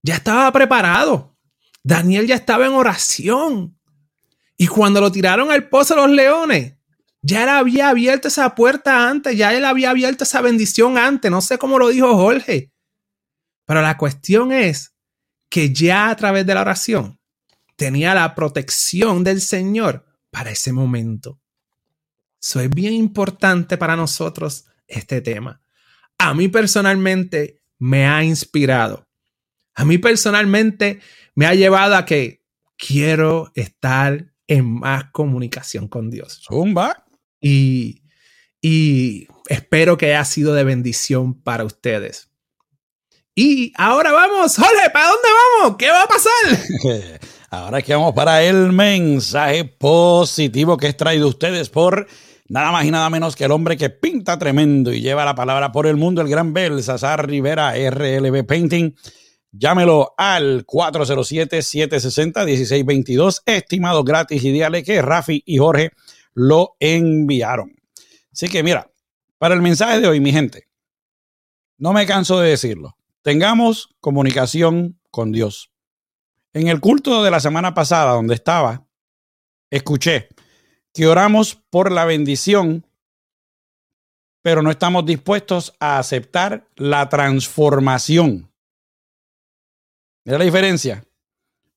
[0.02, 1.36] ya estaba preparado.
[1.84, 3.78] Daniel ya estaba en oración.
[4.56, 6.74] Y cuando lo tiraron al pozo de los leones,
[7.22, 11.30] ya él había abierto esa puerta antes, ya él había abierto esa bendición antes.
[11.30, 12.72] No sé cómo lo dijo Jorge.
[13.64, 14.95] Pero la cuestión es
[15.48, 17.18] que ya a través de la oración
[17.76, 21.40] tenía la protección del Señor para ese momento.
[22.42, 25.60] Eso es bien importante para nosotros este tema.
[26.18, 29.06] A mí personalmente me ha inspirado.
[29.74, 31.00] A mí personalmente
[31.34, 32.42] me ha llevado a que
[32.76, 36.42] quiero estar en más comunicación con Dios.
[36.46, 37.04] Zumba.
[37.40, 38.02] Y,
[38.60, 42.30] y espero que haya sido de bendición para ustedes.
[43.38, 45.28] Y ahora vamos, Jorge, ¿para dónde
[45.60, 45.76] vamos?
[45.76, 46.32] ¿Qué va a pasar?
[47.50, 52.06] ahora es que vamos para el mensaje positivo que es traído ustedes por
[52.48, 55.70] nada más y nada menos que el hombre que pinta tremendo y lleva la palabra
[55.70, 58.96] por el mundo, el gran Belsasar Rivera, RLB Painting.
[59.52, 65.90] Llámelo al 407-760-1622, estimado gratis y dígale que Rafi y Jorge
[66.32, 67.76] lo enviaron.
[68.32, 68.90] Así que mira,
[69.36, 70.68] para el mensaje de hoy, mi gente,
[71.76, 72.96] no me canso de decirlo
[73.26, 75.72] tengamos comunicación con Dios.
[76.52, 78.86] En el culto de la semana pasada, donde estaba,
[79.68, 80.28] escuché
[80.94, 82.86] que oramos por la bendición
[84.42, 88.48] pero no estamos dispuestos a aceptar la transformación.
[90.24, 91.04] Mira la diferencia.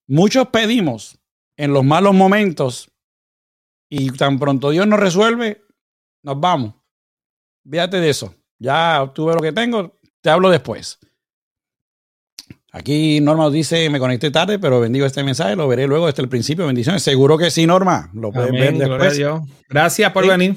[0.05, 1.17] Muchos pedimos
[1.57, 2.91] en los malos momentos
[3.89, 5.63] y tan pronto Dios nos resuelve,
[6.21, 6.75] nos vamos.
[7.67, 8.35] Fíjate de eso.
[8.59, 10.99] Ya obtuve lo que tengo, te hablo después.
[12.71, 16.29] Aquí Norma dice, me conecté tarde, pero bendigo este mensaje, lo veré luego desde el
[16.29, 16.67] principio.
[16.67, 17.01] Bendiciones.
[17.01, 18.11] Seguro que sí, Norma.
[18.13, 19.19] Lo pueden ver después.
[19.67, 20.55] Gracias por venir.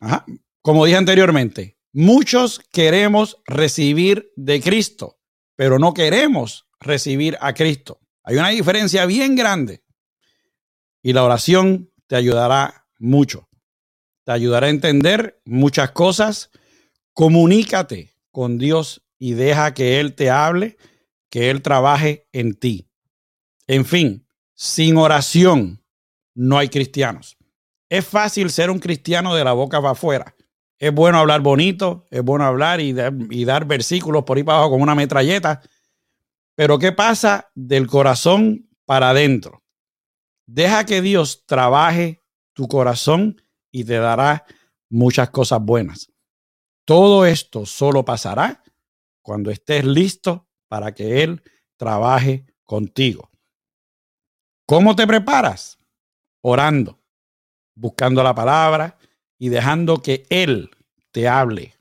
[0.00, 0.24] Ajá.
[0.62, 5.18] Como dije anteriormente, muchos queremos recibir de Cristo,
[5.56, 8.00] pero no queremos recibir a Cristo.
[8.24, 9.82] Hay una diferencia bien grande.
[11.02, 13.48] Y la oración te ayudará mucho.
[14.24, 16.50] Te ayudará a entender muchas cosas.
[17.12, 20.76] Comunícate con Dios y deja que Él te hable
[21.32, 22.90] que Él trabaje en ti.
[23.66, 25.82] En fin, sin oración
[26.34, 27.38] no hay cristianos.
[27.88, 30.36] Es fácil ser un cristiano de la boca para afuera.
[30.78, 34.82] Es bueno hablar bonito, es bueno hablar y, dar versículos por ahí para abajo con
[34.82, 35.62] una metralleta.
[36.54, 39.62] Pero ¿qué pasa del corazón para adentro?
[40.44, 42.22] Deja que Dios trabaje
[42.52, 44.44] tu corazón y te dará
[44.90, 46.12] muchas cosas buenas.
[46.84, 48.62] Todo esto solo pasará
[49.22, 51.42] cuando estés listo para que Él
[51.76, 53.30] trabaje contigo.
[54.64, 55.76] ¿Cómo te preparas?
[56.40, 56.98] Orando,
[57.74, 58.96] buscando la palabra
[59.38, 60.70] y dejando que Él
[61.10, 61.74] te hable.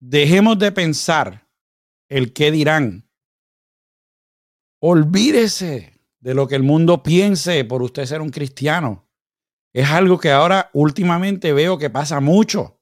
[0.00, 1.46] Dejemos de pensar
[2.08, 3.06] el qué dirán.
[4.80, 9.06] Olvídese de lo que el mundo piense por usted ser un cristiano.
[9.74, 12.80] Es algo que ahora últimamente veo que pasa mucho.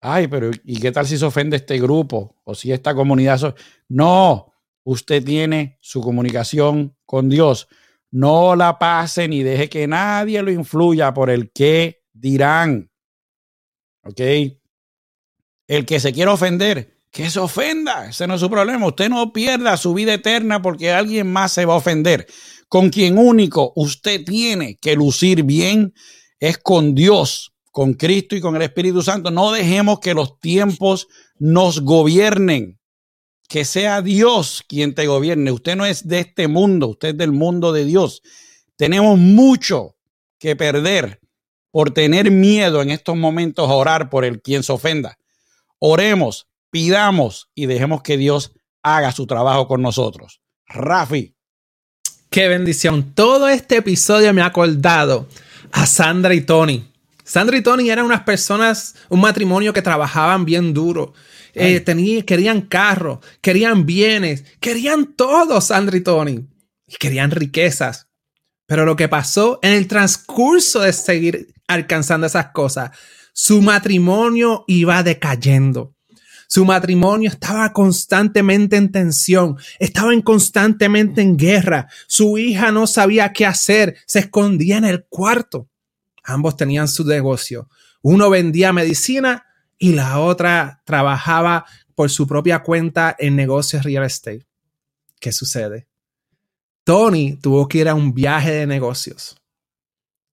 [0.00, 2.36] Ay, pero ¿y qué tal si se ofende este grupo?
[2.44, 3.56] O si esta comunidad...
[3.88, 4.51] No,
[4.84, 7.68] usted tiene su comunicación con Dios.
[8.10, 12.90] No la pase ni deje que nadie lo influya por el que dirán.
[14.04, 14.20] ¿Ok?
[15.66, 18.08] El que se quiera ofender, que se ofenda.
[18.08, 18.86] Ese no es su problema.
[18.86, 22.26] Usted no pierda su vida eterna porque alguien más se va a ofender.
[22.68, 25.94] Con quien único usted tiene que lucir bien
[26.40, 29.30] es con Dios, con Cristo y con el Espíritu Santo.
[29.30, 31.06] No dejemos que los tiempos
[31.38, 32.80] nos gobiernen
[33.48, 35.52] que sea Dios quien te gobierne.
[35.52, 38.22] Usted no es de este mundo, usted es del mundo de Dios.
[38.76, 39.96] Tenemos mucho
[40.38, 41.20] que perder
[41.70, 45.18] por tener miedo en estos momentos a orar por el quien se ofenda.
[45.78, 50.40] Oremos, pidamos y dejemos que Dios haga su trabajo con nosotros.
[50.66, 51.34] Rafi.
[52.30, 53.12] Qué bendición.
[53.14, 55.28] Todo este episodio me ha acordado
[55.70, 56.90] a Sandra y Tony.
[57.24, 61.12] Sandra y Tony eran unas personas, un matrimonio que trabajaban bien duro
[61.54, 66.46] eh, querían carros, querían bienes, querían todo, Sandra y Tony.
[66.86, 68.08] Y querían riquezas.
[68.66, 72.90] Pero lo que pasó en el transcurso de seguir alcanzando esas cosas,
[73.32, 75.94] su matrimonio iba decayendo.
[76.48, 81.88] Su matrimonio estaba constantemente en tensión, estaban constantemente en guerra.
[82.06, 85.70] Su hija no sabía qué hacer, se escondía en el cuarto.
[86.22, 87.68] Ambos tenían su negocio.
[88.02, 89.46] Uno vendía medicina
[89.82, 91.66] y la otra trabajaba
[91.96, 94.46] por su propia cuenta en negocios real estate.
[95.18, 95.88] ¿Qué sucede?
[96.84, 99.42] Tony tuvo que ir a un viaje de negocios.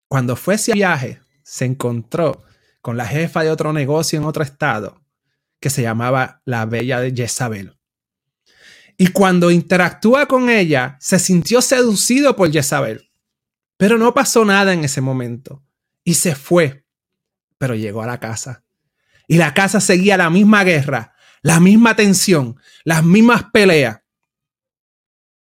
[0.06, 2.44] Cuando fue ese viaje, se encontró
[2.82, 5.00] con la jefa de otro negocio en otro estado
[5.60, 7.74] que se llamaba la Bella de Jezabel.
[8.98, 13.10] Y cuando interactúa con ella, se sintió seducido por Jezabel.
[13.78, 15.64] Pero no pasó nada en ese momento.
[16.04, 16.84] Y se fue.
[17.56, 18.62] Pero llegó a la casa
[19.28, 24.00] y la casa seguía la misma guerra, la misma tensión, las mismas peleas.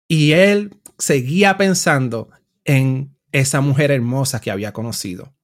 [0.08, 2.30] Y él seguía pensando
[2.64, 5.36] en esa mujer hermosa que había conocido.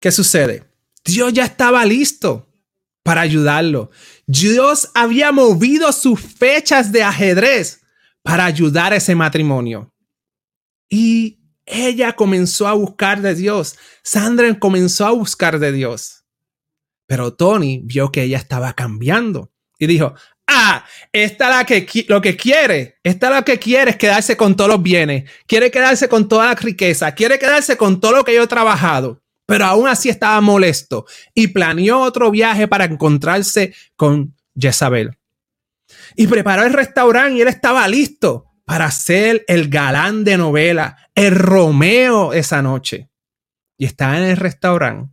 [0.00, 0.64] ¿Qué sucede?
[1.04, 2.48] Dios ya estaba listo
[3.02, 3.90] para ayudarlo.
[4.26, 7.82] Dios había movido sus fechas de ajedrez
[8.22, 9.94] para ayudar a ese matrimonio.
[10.88, 13.76] Y ella comenzó a buscar de Dios.
[14.02, 16.21] Sandra comenzó a buscar de Dios.
[17.12, 20.14] Pero Tony vio que ella estaba cambiando y dijo,
[20.46, 20.82] ah,
[21.12, 24.82] esta la que lo que quiere, esta lo que quiere es quedarse con todos los
[24.82, 28.46] bienes, quiere quedarse con toda la riqueza, quiere quedarse con todo lo que yo he
[28.46, 29.20] trabajado.
[29.44, 31.04] Pero aún así estaba molesto
[31.34, 35.18] y planeó otro viaje para encontrarse con Jezabel.
[36.16, 41.34] Y preparó el restaurante y él estaba listo para ser el galán de novela, el
[41.34, 43.10] Romeo esa noche.
[43.76, 45.12] Y estaba en el restaurante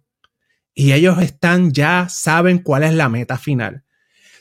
[0.79, 3.83] y ellos están ya, saben cuál es la meta final.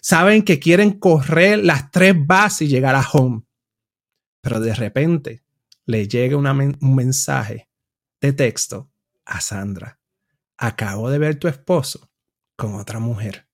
[0.01, 3.43] Saben que quieren correr las tres bases y llegar a home.
[4.41, 5.43] Pero de repente
[5.85, 7.69] le llega un mensaje
[8.21, 8.89] de texto
[9.25, 9.99] a Sandra.
[10.57, 12.09] Acabo de ver tu esposo
[12.55, 13.49] con otra mujer.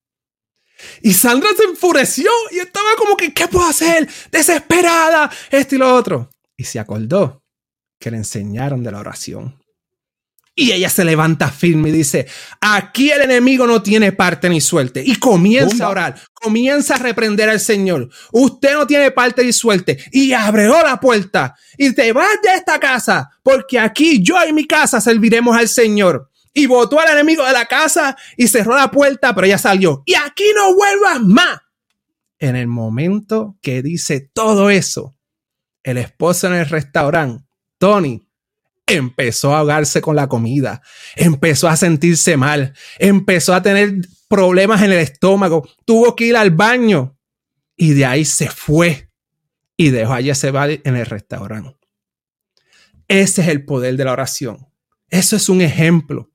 [1.01, 4.07] Y Sandra se enfureció y estaba como que, ¿qué puedo hacer?
[4.31, 6.29] Desesperada, esto y lo otro.
[6.55, 7.43] Y se acordó
[7.99, 9.64] que le enseñaron de la oración.
[10.57, 12.29] Y ella se levanta firme y dice,
[12.61, 15.03] aquí el enemigo no tiene parte ni suerte.
[15.05, 18.09] Y comienza a orar, comienza a reprender al Señor.
[18.31, 19.99] Usted no tiene parte ni suerte.
[20.13, 24.65] Y abrió la puerta y te vas de esta casa, porque aquí yo y mi
[24.65, 26.31] casa serviremos al Señor.
[26.53, 30.05] Y botó al enemigo de la casa y cerró la puerta, pero ella salió.
[30.07, 31.59] Y aquí no vuelvas más.
[32.39, 35.17] En el momento que dice todo eso,
[35.83, 37.45] el esposo en el restaurante,
[37.79, 38.24] Tony,
[38.87, 40.83] empezó a ahogarse con la comida,
[41.17, 43.95] empezó a sentirse mal, empezó a tener
[44.29, 47.17] problemas en el estómago, tuvo que ir al baño
[47.77, 49.11] y de ahí se fue
[49.77, 51.77] y dejó a Jezebel en el restaurante.
[53.09, 54.67] Ese es el poder de la oración.
[55.11, 56.31] Eso es un ejemplo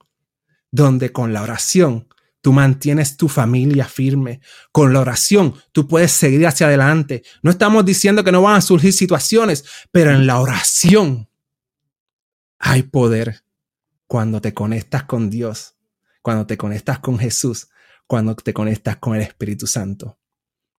[0.72, 2.08] donde con la oración
[2.41, 4.39] tú mantienes tu familia firme.
[4.72, 7.24] Con la oración tú puedes seguir hacia adelante.
[7.41, 11.30] No estamos diciendo que no van a surgir situaciones, pero en la oración
[12.60, 13.43] hay poder
[14.05, 15.76] cuando te conectas con Dios,
[16.22, 17.70] cuando te conectas con Jesús,
[18.05, 20.20] cuando te conectas con el Espíritu Santo.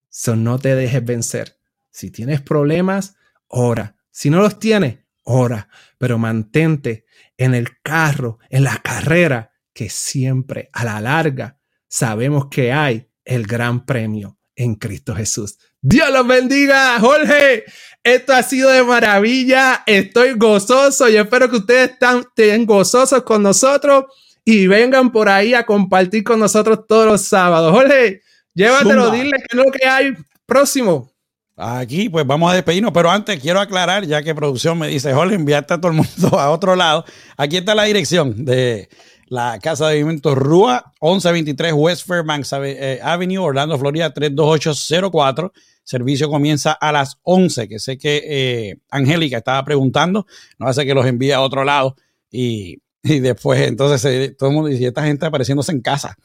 [0.08, 1.58] So, no te dejes vencer.
[1.90, 3.16] Si tienes problemas,
[3.48, 3.96] ora.
[4.10, 5.68] Si no los tienes, ora.
[5.98, 7.06] Pero mantente
[7.36, 11.58] en el carro, en la carrera, que siempre a la larga
[11.88, 15.58] sabemos que hay el gran premio en Cristo Jesús.
[15.80, 17.64] Dios los bendiga, Jorge.
[18.02, 19.82] Esto ha sido de maravilla.
[19.86, 24.04] Estoy gozoso y espero que ustedes estén gozosos con nosotros
[24.44, 27.72] y vengan por ahí a compartir con nosotros todos los sábados.
[27.72, 28.22] Jorge,
[28.54, 30.14] llévatelo, dile qué es lo que hay
[30.46, 31.10] próximo.
[31.56, 35.34] Aquí, pues vamos a despedirnos, pero antes quiero aclarar, ya que producción me dice, Jorge,
[35.34, 37.04] enviaste a todo el mundo a otro lado.
[37.36, 38.88] Aquí está la dirección de
[39.26, 45.52] la Casa de Alimentos Rúa, 1123 West Fairbanks eh, Avenue, Orlando, Florida, 32804.
[45.90, 50.24] Servicio comienza a las 11, que sé que eh, Angélica estaba preguntando,
[50.56, 51.96] no hace que los envíe a otro lado
[52.30, 56.16] y, después entonces todo el mundo dice, esta gente apareciéndose en casa.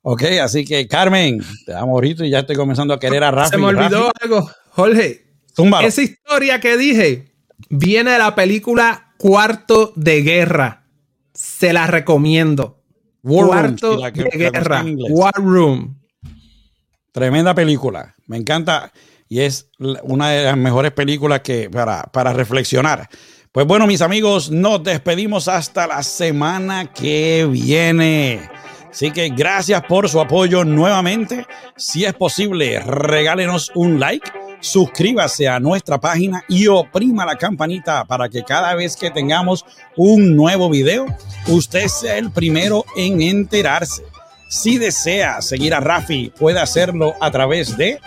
[0.00, 3.50] Ok, así que Carmen, te damos ahorita y ya estoy comenzando a querer a Rafa.
[3.50, 5.26] Se me olvidó algo, Jorge.
[5.82, 7.34] Esa historia que dije
[7.68, 10.86] viene de la película Cuarto de Guerra
[11.34, 12.80] se la recomiendo.
[13.22, 14.82] Cuarto de guerra.
[15.10, 16.00] War Room.
[17.12, 18.14] Tremenda película.
[18.26, 18.90] Me encanta
[19.30, 23.08] y es una de las mejores películas que para, para reflexionar.
[23.52, 28.50] Pues bueno, mis amigos, nos despedimos hasta la semana que viene.
[28.90, 31.46] Así que gracias por su apoyo nuevamente.
[31.76, 38.28] Si es posible, regálenos un like suscríbase a nuestra página y oprima la campanita para
[38.28, 39.64] que cada vez que tengamos
[39.96, 41.06] un nuevo video,
[41.48, 44.02] usted sea el primero en enterarse.
[44.48, 48.00] Si desea seguir a Rafi, puede hacerlo a través de